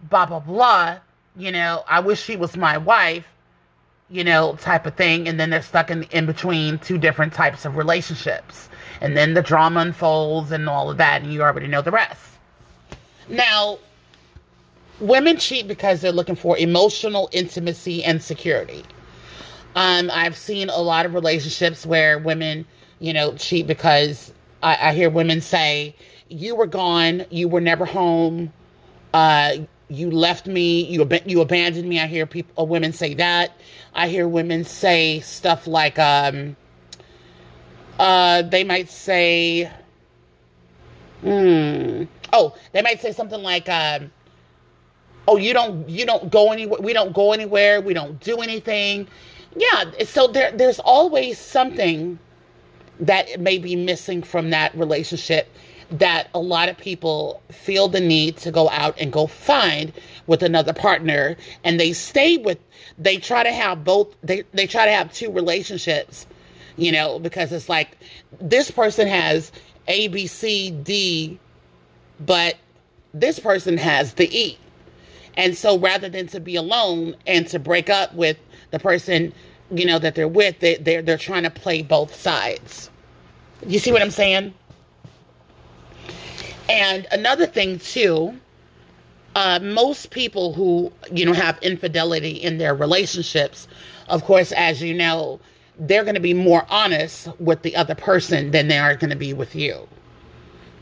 blah, 0.09 0.27
blah, 0.27 0.41
blah. 0.41 0.99
You 1.37 1.53
know, 1.53 1.85
I 1.89 2.01
wish 2.01 2.23
she 2.23 2.37
was 2.37 2.57
my 2.57 2.79
wife, 2.79 3.27
you 4.11 4.25
know, 4.25 4.57
type 4.57 4.87
of 4.87 4.95
thing. 4.95 5.29
And 5.29 5.39
then 5.39 5.51
they're 5.51 5.63
stuck 5.63 5.91
in, 5.91 6.05
in 6.05 6.27
between 6.27 6.79
two 6.79 6.99
different 6.99 7.35
types 7.35 7.65
of 7.65 7.77
relationships. 7.77 8.69
And 9.01 9.17
then 9.17 9.35
the 9.35 9.43
drama 9.43 9.81
unfolds 9.81 10.53
and 10.53 10.69
all 10.69 10.91
of 10.91 10.99
that, 10.99 11.23
and 11.23 11.33
you 11.33 11.43
already 11.43 11.67
know 11.67 11.83
the 11.83 11.91
rest. 11.91 12.32
Now, 13.29 13.79
women 15.01 15.37
cheat 15.37 15.69
because 15.69 16.01
they're 16.01 16.13
looking 16.13 16.37
for 16.37 16.57
emotional 16.59 17.29
intimacy 17.33 18.05
and 18.05 18.23
security. 18.23 18.85
Um, 19.75 20.11
I've 20.13 20.37
seen 20.37 20.69
a 20.69 20.81
lot 20.81 21.07
of 21.07 21.15
relationships 21.15 21.87
where 21.87 22.19
women, 22.19 22.67
you 23.01 23.13
know, 23.13 23.35
cheat 23.37 23.67
because 23.67 24.33
I, 24.63 24.91
I 24.91 24.95
hear 24.95 25.09
women 25.11 25.41
say, 25.41 25.95
"You 26.29 26.55
were 26.55 26.67
gone. 26.67 27.25
You 27.31 27.49
were 27.49 27.61
never 27.61 27.85
home. 27.85 28.53
Uh, 29.15 29.53
you 29.89 30.11
left 30.11 30.47
me. 30.47 30.85
You 30.85 31.03
ab- 31.03 31.27
you 31.27 31.41
abandoned 31.41 31.89
me." 31.89 32.01
I 32.01 32.07
hear 32.07 32.27
people, 32.27 32.63
uh, 32.63 32.67
women 32.67 32.93
say 32.93 33.15
that. 33.15 33.53
I 33.95 34.09
hear 34.09 34.29
women 34.29 34.65
say 34.65 35.21
stuff 35.21 35.67
like, 35.67 35.99
um, 35.99 36.55
uh, 37.99 38.43
they 38.43 38.65
might 38.65 38.91
say, 38.91 39.71
"Hmm." 41.23 42.05
Oh, 42.33 42.55
they 42.73 42.83
might 42.83 43.01
say 43.01 43.13
something 43.13 43.43
like, 43.43 43.69
um, 43.69 44.11
"Oh, 45.29 45.37
you 45.37 45.53
don't 45.53 45.89
you 45.89 46.07
don't 46.07 46.31
go 46.31 46.53
anywhere. 46.53 46.81
We 46.81 46.93
don't 46.93 47.13
go 47.13 47.33
anywhere. 47.33 47.81
We 47.81 47.95
don't 47.95 48.19
do 48.21 48.39
anything." 48.39 49.09
Yeah, 49.57 49.85
so 50.05 50.29
there 50.29 50.53
there's 50.53 50.79
always 50.81 51.39
something 51.39 52.19
that 53.01 53.41
may 53.41 53.59
be 53.59 53.77
missing 53.77 54.23
from 54.23 54.51
that 54.51 54.75
relationship 54.77 55.49
that 55.91 56.29
a 56.35 56.41
lot 56.41 56.69
of 56.69 56.79
people 56.79 57.43
feel 57.51 57.89
the 57.89 58.01
need 58.01 58.37
to 58.39 58.51
go 58.51 58.69
out 58.71 58.97
and 58.99 59.13
go 59.13 59.27
find 59.27 59.93
with 60.27 60.43
another 60.43 60.73
partner 60.73 61.37
and 61.65 61.79
they 61.79 61.93
stay 61.93 62.39
with 62.39 62.59
they 62.99 63.19
try 63.19 63.43
to 63.43 63.53
have 63.53 63.85
both 63.85 64.15
they 64.23 64.43
they 64.55 64.67
try 64.67 64.87
to 64.87 64.93
have 64.93 65.13
two 65.13 65.31
relationships 65.31 66.27
you 66.77 66.91
know 66.91 67.19
because 67.19 67.53
it's 67.53 67.69
like 67.69 67.99
this 68.41 68.71
person 68.71 69.07
has 69.07 69.53
a 69.89 70.09
b 70.09 70.27
c 70.27 70.71
d 70.71 71.39
but 72.27 72.57
this 73.15 73.39
person 73.39 73.77
has 73.77 74.15
the 74.15 74.29
E. 74.37 74.59
And 75.37 75.57
so 75.57 75.79
rather 75.79 76.09
than 76.09 76.27
to 76.29 76.41
be 76.41 76.57
alone 76.57 77.17
and 77.27 77.47
to 77.49 77.59
break 77.59 77.89
up 77.89 78.15
with 78.15 78.37
the 78.71 78.79
person, 78.79 79.33
you 79.71 79.87
know, 79.87 79.99
that 79.99 80.15
they're 80.15 80.29
with, 80.29 80.59
they, 80.61 80.77
they're, 80.77 81.03
they're 81.03 81.19
trying 81.19 81.45
to 81.45 81.51
play 81.51 81.83
both 81.83 82.15
sides. 82.15 82.91
You 83.67 83.79
see 83.79 83.93
what 83.93 84.03
I'm 84.03 84.11
saying? 84.11 84.53
And 86.69 87.07
another 87.11 87.47
thing 87.47 87.79
too, 87.79 88.39
uh, 89.35 89.59
most 89.63 90.11
people 90.11 90.53
who, 90.53 90.93
you 91.11 91.25
know, 91.25 91.33
have 91.33 91.59
infidelity 91.63 92.31
in 92.31 92.59
their 92.59 92.75
relationships, 92.75 93.67
of 94.09 94.25
course, 94.25 94.53
as 94.53 94.83
you 94.83 94.93
know, 94.93 95.41
they're 95.79 96.05
going 96.05 96.15
to 96.15 96.21
be 96.21 96.35
more 96.35 96.67
honest 96.69 97.29
with 97.39 97.63
the 97.63 97.75
other 97.75 97.95
person 97.95 98.51
than 98.51 98.69
they 98.69 98.79
are 98.79 98.95
going 98.95 99.11
to 99.11 99.17
be 99.17 99.33
with 99.33 99.55
you 99.55 99.89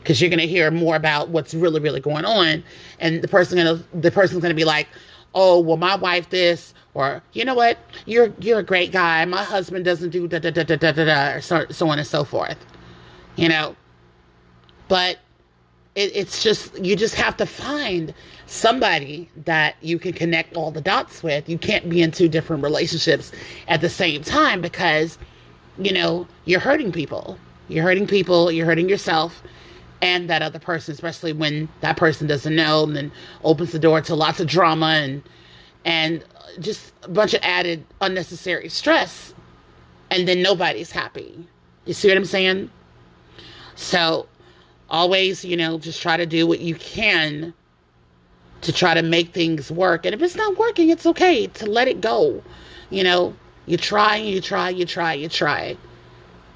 because 0.01 0.19
you're 0.19 0.29
going 0.29 0.39
to 0.39 0.47
hear 0.47 0.71
more 0.71 0.95
about 0.95 1.29
what's 1.29 1.53
really 1.53 1.79
really 1.79 1.99
going 1.99 2.25
on 2.25 2.63
and 2.99 3.21
the 3.21 3.27
person 3.27 3.57
gonna 3.57 3.81
the 3.93 4.11
person's 4.11 4.41
going 4.41 4.51
to 4.51 4.55
be 4.55 4.65
like 4.65 4.87
oh 5.33 5.59
well 5.59 5.77
my 5.77 5.95
wife 5.95 6.29
this 6.29 6.73
or 6.93 7.23
you 7.31 7.45
know 7.45 7.55
what? 7.55 7.77
You're 8.05 8.33
you're 8.39 8.59
a 8.59 8.63
great 8.63 8.91
guy. 8.91 9.23
My 9.23 9.43
husband 9.43 9.85
doesn't 9.85 10.09
do 10.09 10.27
da 10.27 10.39
da 10.39 10.51
da 10.51 10.63
da 10.63 10.75
da 10.75 10.91
da, 10.91 11.05
da 11.05 11.31
or 11.35 11.41
so, 11.41 11.65
so 11.69 11.87
on 11.87 11.97
and 11.99 12.07
so 12.07 12.25
forth 12.25 12.57
you 13.35 13.49
know? 13.49 13.75
But 14.87 15.19
it, 15.95 16.11
it's 16.15 16.43
just 16.43 16.77
you 16.83 16.95
just 16.95 17.15
have 17.15 17.37
to 17.37 17.45
find 17.45 18.13
somebody 18.45 19.29
that 19.45 19.75
you 19.81 19.99
can 19.99 20.13
connect 20.13 20.55
all 20.55 20.71
the 20.71 20.81
dots 20.81 21.23
with. 21.23 21.47
You 21.47 21.57
can't 21.57 21.89
be 21.89 22.01
in 22.01 22.11
two 22.11 22.27
different 22.27 22.63
relationships 22.63 23.31
at 23.67 23.81
the 23.81 23.89
same 23.89 24.23
time 24.23 24.61
because 24.61 25.17
you 25.77 25.93
know 25.93 26.27
you're 26.45 26.59
hurting 26.59 26.91
people. 26.91 27.37
You're 27.67 27.83
hurting 27.83 28.07
people. 28.07 28.51
You're 28.51 28.65
hurting 28.65 28.89
yourself 28.89 29.41
and 30.01 30.29
that 30.29 30.41
other 30.41 30.59
person, 30.59 30.93
especially 30.93 31.33
when 31.33 31.69
that 31.81 31.97
person 31.97 32.27
doesn't 32.27 32.55
know 32.55 32.83
and 32.83 32.95
then 32.95 33.11
opens 33.43 33.71
the 33.71 33.79
door 33.79 34.01
to 34.01 34.15
lots 34.15 34.39
of 34.39 34.47
drama 34.47 34.87
and 34.87 35.23
and 35.85 36.23
just 36.59 36.93
a 37.03 37.09
bunch 37.09 37.33
of 37.33 37.39
added 37.43 37.83
unnecessary 38.01 38.69
stress 38.69 39.33
and 40.09 40.27
then 40.27 40.41
nobody's 40.41 40.91
happy. 40.91 41.47
You 41.85 41.93
see 41.93 42.07
what 42.09 42.17
I'm 42.17 42.25
saying? 42.25 42.69
So 43.75 44.27
always, 44.89 45.45
you 45.45 45.57
know, 45.57 45.79
just 45.79 46.01
try 46.01 46.17
to 46.17 46.25
do 46.25 46.45
what 46.45 46.59
you 46.59 46.75
can 46.75 47.53
to 48.61 48.71
try 48.71 48.93
to 48.93 49.01
make 49.01 49.33
things 49.33 49.71
work. 49.71 50.05
And 50.05 50.13
if 50.13 50.21
it's 50.21 50.35
not 50.35 50.57
working, 50.57 50.89
it's 50.89 51.05
okay 51.05 51.47
to 51.47 51.65
let 51.65 51.87
it 51.87 52.01
go. 52.01 52.43
You 52.89 53.03
know, 53.03 53.33
you 53.65 53.77
try, 53.77 54.17
you 54.17 54.41
try, 54.41 54.69
you 54.69 54.85
try, 54.85 55.13
you 55.13 55.29
try 55.29 55.77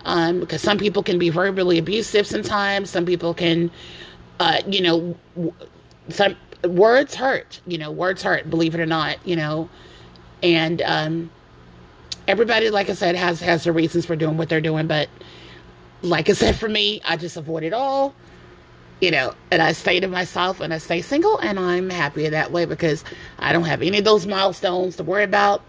um, 0.06 0.40
because 0.40 0.62
some 0.62 0.78
people 0.78 1.04
can 1.04 1.20
be 1.20 1.30
verbally 1.30 1.78
abusive 1.78 2.26
sometimes. 2.26 2.90
Some 2.90 3.06
people 3.06 3.34
can, 3.34 3.72
uh, 4.40 4.62
you 4.68 4.82
know, 4.82 5.18
some 6.10 6.36
words 6.64 7.16
hurt. 7.16 7.60
You 7.68 7.78
know, 7.78 7.92
words 7.92 8.24
hurt. 8.24 8.50
Believe 8.50 8.76
it 8.76 8.80
or 8.80 8.86
not, 8.86 9.18
you 9.28 9.36
know, 9.36 9.70
and 10.42 10.82
um, 10.84 11.32
everybody, 12.28 12.70
like 12.70 12.90
I 12.90 12.94
said, 12.94 13.16
has 13.16 13.42
has 13.42 13.64
their 13.64 13.74
reasons 13.74 14.06
for 14.06 14.16
doing 14.16 14.38
what 14.38 14.48
they're 14.48 14.62
doing. 14.62 14.88
But 14.88 15.10
like 16.02 16.30
I 16.30 16.34
said, 16.34 16.56
for 16.56 16.70
me, 16.70 17.02
I 17.04 17.18
just 17.18 17.36
avoid 17.36 17.64
it 17.64 17.74
all. 17.74 18.14
You 19.02 19.12
know, 19.12 19.34
and 19.52 19.62
I 19.62 19.74
stay 19.74 20.00
to 20.00 20.08
myself 20.08 20.62
and 20.62 20.74
I 20.74 20.78
stay 20.78 21.02
single, 21.02 21.38
and 21.40 21.60
I'm 21.60 21.90
happy 21.90 22.30
that 22.30 22.52
way 22.52 22.64
because 22.66 23.04
I 23.40 23.52
don't 23.52 23.66
have 23.66 23.82
any 23.82 23.98
of 23.98 24.06
those 24.06 24.26
milestones 24.26 24.96
to 24.98 25.04
worry 25.04 25.24
about. 25.24 25.62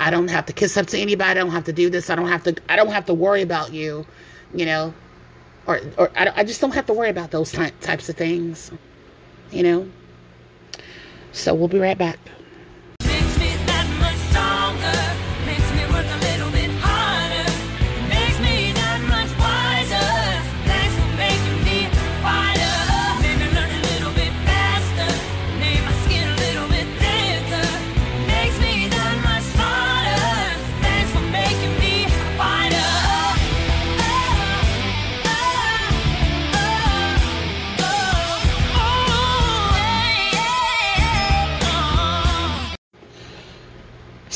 I 0.00 0.10
don't 0.10 0.28
have 0.28 0.46
to 0.46 0.52
kiss 0.52 0.76
up 0.76 0.86
to 0.88 0.98
anybody. 0.98 1.30
I 1.30 1.34
don't 1.34 1.50
have 1.50 1.64
to 1.64 1.72
do 1.72 1.90
this. 1.90 2.10
I 2.10 2.16
don't 2.16 2.28
have 2.28 2.42
to. 2.44 2.54
I 2.68 2.76
don't 2.76 2.90
have 2.90 3.06
to 3.06 3.14
worry 3.14 3.42
about 3.42 3.72
you, 3.72 4.06
you 4.54 4.66
know, 4.66 4.94
or 5.66 5.80
or 5.98 6.10
I, 6.16 6.32
I 6.36 6.44
just 6.44 6.60
don't 6.60 6.74
have 6.74 6.86
to 6.86 6.92
worry 6.92 7.10
about 7.10 7.30
those 7.30 7.52
ty- 7.52 7.72
types 7.80 8.08
of 8.08 8.16
things, 8.16 8.70
you 9.50 9.62
know. 9.62 9.88
So 11.32 11.54
we'll 11.54 11.68
be 11.68 11.78
right 11.78 11.98
back. 11.98 12.18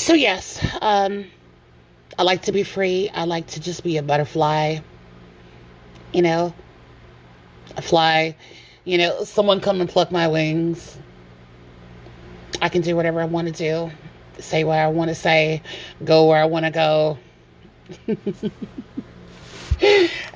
So, 0.08 0.14
yes, 0.14 0.66
um, 0.80 1.26
I 2.18 2.22
like 2.22 2.40
to 2.44 2.52
be 2.52 2.62
free. 2.62 3.10
I 3.12 3.24
like 3.24 3.46
to 3.48 3.60
just 3.60 3.84
be 3.84 3.98
a 3.98 4.02
butterfly, 4.02 4.78
you 6.14 6.22
know, 6.22 6.54
a 7.76 7.82
fly, 7.82 8.34
you 8.86 8.96
know, 8.96 9.22
someone 9.24 9.60
come 9.60 9.82
and 9.82 9.90
pluck 9.90 10.10
my 10.10 10.26
wings. 10.26 10.96
I 12.62 12.70
can 12.70 12.80
do 12.80 12.96
whatever 12.96 13.20
I 13.20 13.26
want 13.26 13.48
to 13.48 13.52
do, 13.52 13.90
say 14.38 14.64
what 14.64 14.78
I 14.78 14.88
want 14.88 15.10
to 15.10 15.14
say, 15.14 15.60
go 16.02 16.24
where 16.24 16.40
I 16.40 16.46
want 16.46 16.64
to 16.64 16.70
go. 16.70 17.18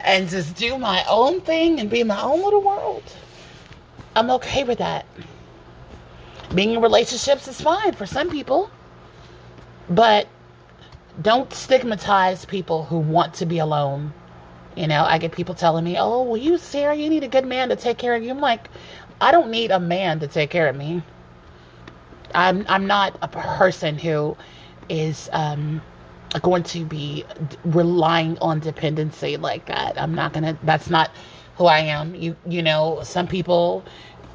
and 0.05 0.29
just 0.29 0.55
do 0.55 0.77
my 0.77 1.03
own 1.09 1.41
thing 1.41 1.81
and 1.81 1.89
be 1.89 2.05
my 2.05 2.21
own 2.21 2.43
little 2.43 2.61
world. 2.61 3.05
I'm 4.17 4.31
okay 4.33 4.65
with 4.65 4.81
that. 4.81 5.07
Being 6.55 6.73
in 6.73 6.83
relationships 6.83 7.49
is 7.49 7.59
fine 7.59 7.95
for 7.95 8.05
some 8.05 8.29
people. 8.29 8.71
But 9.89 10.29
don't 11.21 11.53
stigmatize 11.53 12.45
people 12.45 12.85
who 12.85 12.99
want 12.99 13.35
to 13.35 13.47
be 13.47 13.59
alone. 13.59 14.13
You 14.77 14.87
know, 14.87 15.05
I 15.05 15.19
get 15.19 15.33
people 15.33 15.55
telling 15.55 15.85
me, 15.85 15.99
"Oh, 15.99 16.23
well, 16.23 16.37
you 16.37 16.57
Sarah, 16.57 16.95
you 16.95 17.11
need 17.11 17.25
a 17.25 17.29
good 17.29 17.47
man 17.47 17.69
to 17.69 17.77
take 17.77 17.99
care 17.99 18.15
of 18.15 18.23
you." 18.23 18.31
I'm 18.31 18.41
like, 18.41 18.69
I 19.21 19.31
don't 19.31 19.51
need 19.51 19.71
a 19.71 19.81
man 19.81 20.21
to 20.21 20.29
take 20.29 20.51
care 20.51 20.69
of 20.69 20.77
me. 20.77 21.03
I'm 22.35 22.65
I'm 22.69 22.87
not 22.87 23.17
a 23.23 23.29
person 23.29 23.99
who 23.99 24.37
is 24.89 25.29
um, 25.33 25.83
going 26.41 26.63
to 26.65 26.85
be 26.85 27.25
relying 27.65 28.39
on 28.39 28.61
dependency 28.61 29.37
like 29.37 29.67
that. 29.67 30.01
I'm 30.01 30.15
not 30.15 30.33
gonna. 30.33 30.59
That's 30.63 30.89
not 30.89 31.11
who 31.57 31.67
I 31.67 31.81
am. 31.81 32.15
You 32.15 32.37
you 32.47 32.63
know, 32.63 33.01
some 33.05 33.29
people, 33.29 33.85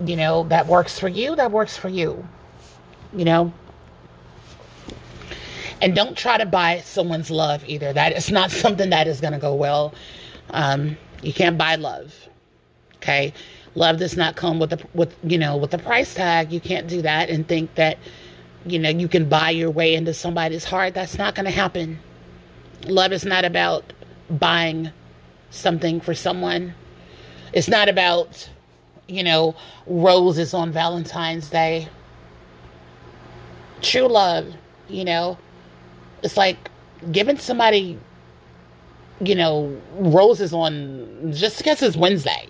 you 0.05 0.15
know, 0.15 0.43
that 0.49 0.67
works 0.67 0.99
for 0.99 1.07
you. 1.07 1.35
That 1.35 1.51
works 1.51 1.75
for 1.77 1.89
you. 1.89 2.27
You 3.13 3.25
know. 3.25 3.53
And 5.81 5.95
don't 5.95 6.17
try 6.17 6.37
to 6.37 6.45
buy 6.45 6.81
someone's 6.81 7.29
love 7.29 7.63
either. 7.67 7.93
That 7.93 8.13
is 8.13 8.31
not 8.31 8.51
something 8.63 8.89
that 8.89 9.07
is 9.07 9.21
going 9.21 9.33
to 9.33 9.39
go 9.39 9.53
well. 9.53 9.93
Um, 10.51 10.97
you 11.21 11.33
can't 11.33 11.57
buy 11.57 11.75
love. 11.75 12.27
Okay, 12.97 13.33
love 13.75 13.97
does 13.97 14.17
not 14.17 14.35
come 14.35 14.59
with 14.59 14.71
the 14.71 14.83
with 14.93 15.15
you 15.23 15.37
know 15.37 15.55
with 15.57 15.71
the 15.71 15.77
price 15.77 16.13
tag. 16.13 16.51
You 16.51 16.59
can't 16.59 16.87
do 16.87 17.01
that 17.03 17.29
and 17.29 17.47
think 17.47 17.75
that 17.75 17.97
you 18.65 18.79
know 18.79 18.89
you 18.89 19.07
can 19.07 19.29
buy 19.29 19.51
your 19.51 19.69
way 19.69 19.95
into 19.95 20.13
somebody's 20.13 20.63
heart. 20.63 20.93
That's 20.93 21.17
not 21.17 21.35
going 21.35 21.45
to 21.45 21.51
happen. 21.51 21.99
Love 22.87 23.11
is 23.11 23.25
not 23.25 23.45
about 23.45 23.93
buying 24.29 24.91
something 25.51 26.01
for 26.01 26.13
someone. 26.13 26.73
It's 27.53 27.67
not 27.67 27.87
about 27.87 28.49
you 29.07 29.23
know 29.23 29.55
roses 29.85 30.53
on 30.53 30.71
Valentine's 30.71 31.49
Day. 31.49 31.87
True 33.81 34.07
love, 34.07 34.53
you 34.89 35.05
know, 35.05 35.37
it's 36.23 36.37
like 36.37 36.57
giving 37.11 37.37
somebody 37.37 37.99
you 39.21 39.35
know 39.35 39.75
roses 39.93 40.53
on 40.53 41.31
just 41.33 41.57
because 41.57 41.81
it's 41.81 41.97
Wednesday. 41.97 42.47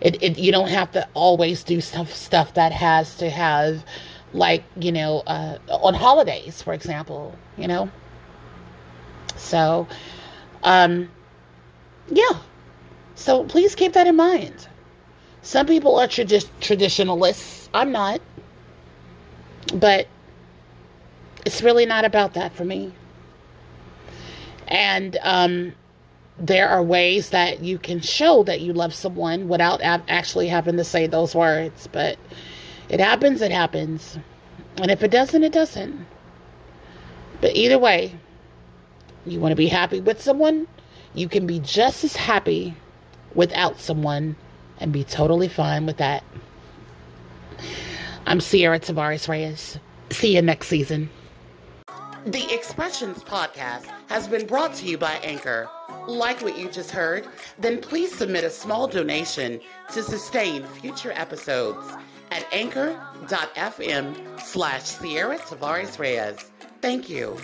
It, 0.00 0.22
it 0.22 0.38
you 0.38 0.50
don't 0.52 0.68
have 0.68 0.92
to 0.92 1.06
always 1.14 1.62
do 1.62 1.80
stuff 1.80 2.12
stuff 2.12 2.54
that 2.54 2.72
has 2.72 3.16
to 3.18 3.28
have 3.28 3.84
like 4.32 4.64
you 4.78 4.92
know 4.92 5.22
uh, 5.26 5.58
on 5.68 5.94
holidays 5.94 6.62
for 6.62 6.72
example 6.72 7.36
you 7.56 7.68
know? 7.68 7.90
So 9.36 9.86
um 10.62 11.10
yeah. 12.10 12.40
So 13.14 13.44
please 13.44 13.74
keep 13.74 13.92
that 13.92 14.06
in 14.06 14.16
mind. 14.16 14.66
Some 15.42 15.66
people 15.66 15.96
are 15.96 16.06
tradi- 16.06 16.48
traditionalists. 16.60 17.68
I'm 17.72 17.92
not. 17.92 18.20
But 19.74 20.06
it's 21.50 21.62
really 21.62 21.86
not 21.86 22.04
about 22.04 22.34
that 22.34 22.52
for 22.52 22.64
me 22.64 22.92
and 24.68 25.18
um 25.22 25.72
there 26.40 26.68
are 26.68 26.82
ways 26.82 27.30
that 27.30 27.60
you 27.60 27.78
can 27.78 28.00
show 28.00 28.42
that 28.44 28.60
you 28.60 28.72
love 28.72 28.94
someone 28.94 29.48
without 29.48 29.80
actually 29.82 30.48
having 30.48 30.76
to 30.78 30.84
say 30.84 31.06
those 31.06 31.34
words. 31.34 31.86
But 31.92 32.18
it 32.88 32.98
happens, 32.98 33.42
it 33.42 33.52
happens. 33.52 34.18
And 34.80 34.90
if 34.90 35.02
it 35.02 35.10
doesn't, 35.10 35.44
it 35.44 35.52
doesn't. 35.52 36.06
But 37.40 37.54
either 37.54 37.78
way, 37.78 38.16
you 39.26 39.38
want 39.38 39.52
to 39.52 39.56
be 39.56 39.68
happy 39.68 40.00
with 40.00 40.22
someone, 40.22 40.66
you 41.14 41.28
can 41.28 41.46
be 41.46 41.58
just 41.60 42.04
as 42.04 42.16
happy 42.16 42.74
without 43.34 43.78
someone 43.78 44.36
and 44.78 44.92
be 44.92 45.04
totally 45.04 45.48
fine 45.48 45.84
with 45.84 45.98
that. 45.98 46.24
I'm 48.26 48.40
Ciara 48.40 48.80
Tavares 48.80 49.28
Reyes. 49.28 49.78
See 50.10 50.34
you 50.34 50.42
next 50.42 50.68
season. 50.68 51.10
The 52.26 52.52
Expressions 52.52 53.24
podcast 53.24 53.86
has 54.08 54.28
been 54.28 54.46
brought 54.46 54.74
to 54.74 54.86
you 54.86 54.98
by 54.98 55.14
Anchor. 55.22 55.70
Like 56.06 56.42
what 56.42 56.58
you 56.58 56.70
just 56.70 56.90
heard? 56.90 57.26
Then 57.58 57.80
please 57.80 58.14
submit 58.14 58.44
a 58.44 58.50
small 58.50 58.86
donation 58.86 59.58
to 59.94 60.02
sustain 60.02 60.64
future 60.64 61.12
episodes 61.12 61.86
at 62.30 62.46
anchor.fm 62.52 64.40
slash 64.40 64.98
Ciara 64.98 65.38
Tavares 65.38 65.98
Reyes. 65.98 66.50
Thank 66.82 67.08
you. 67.08 67.38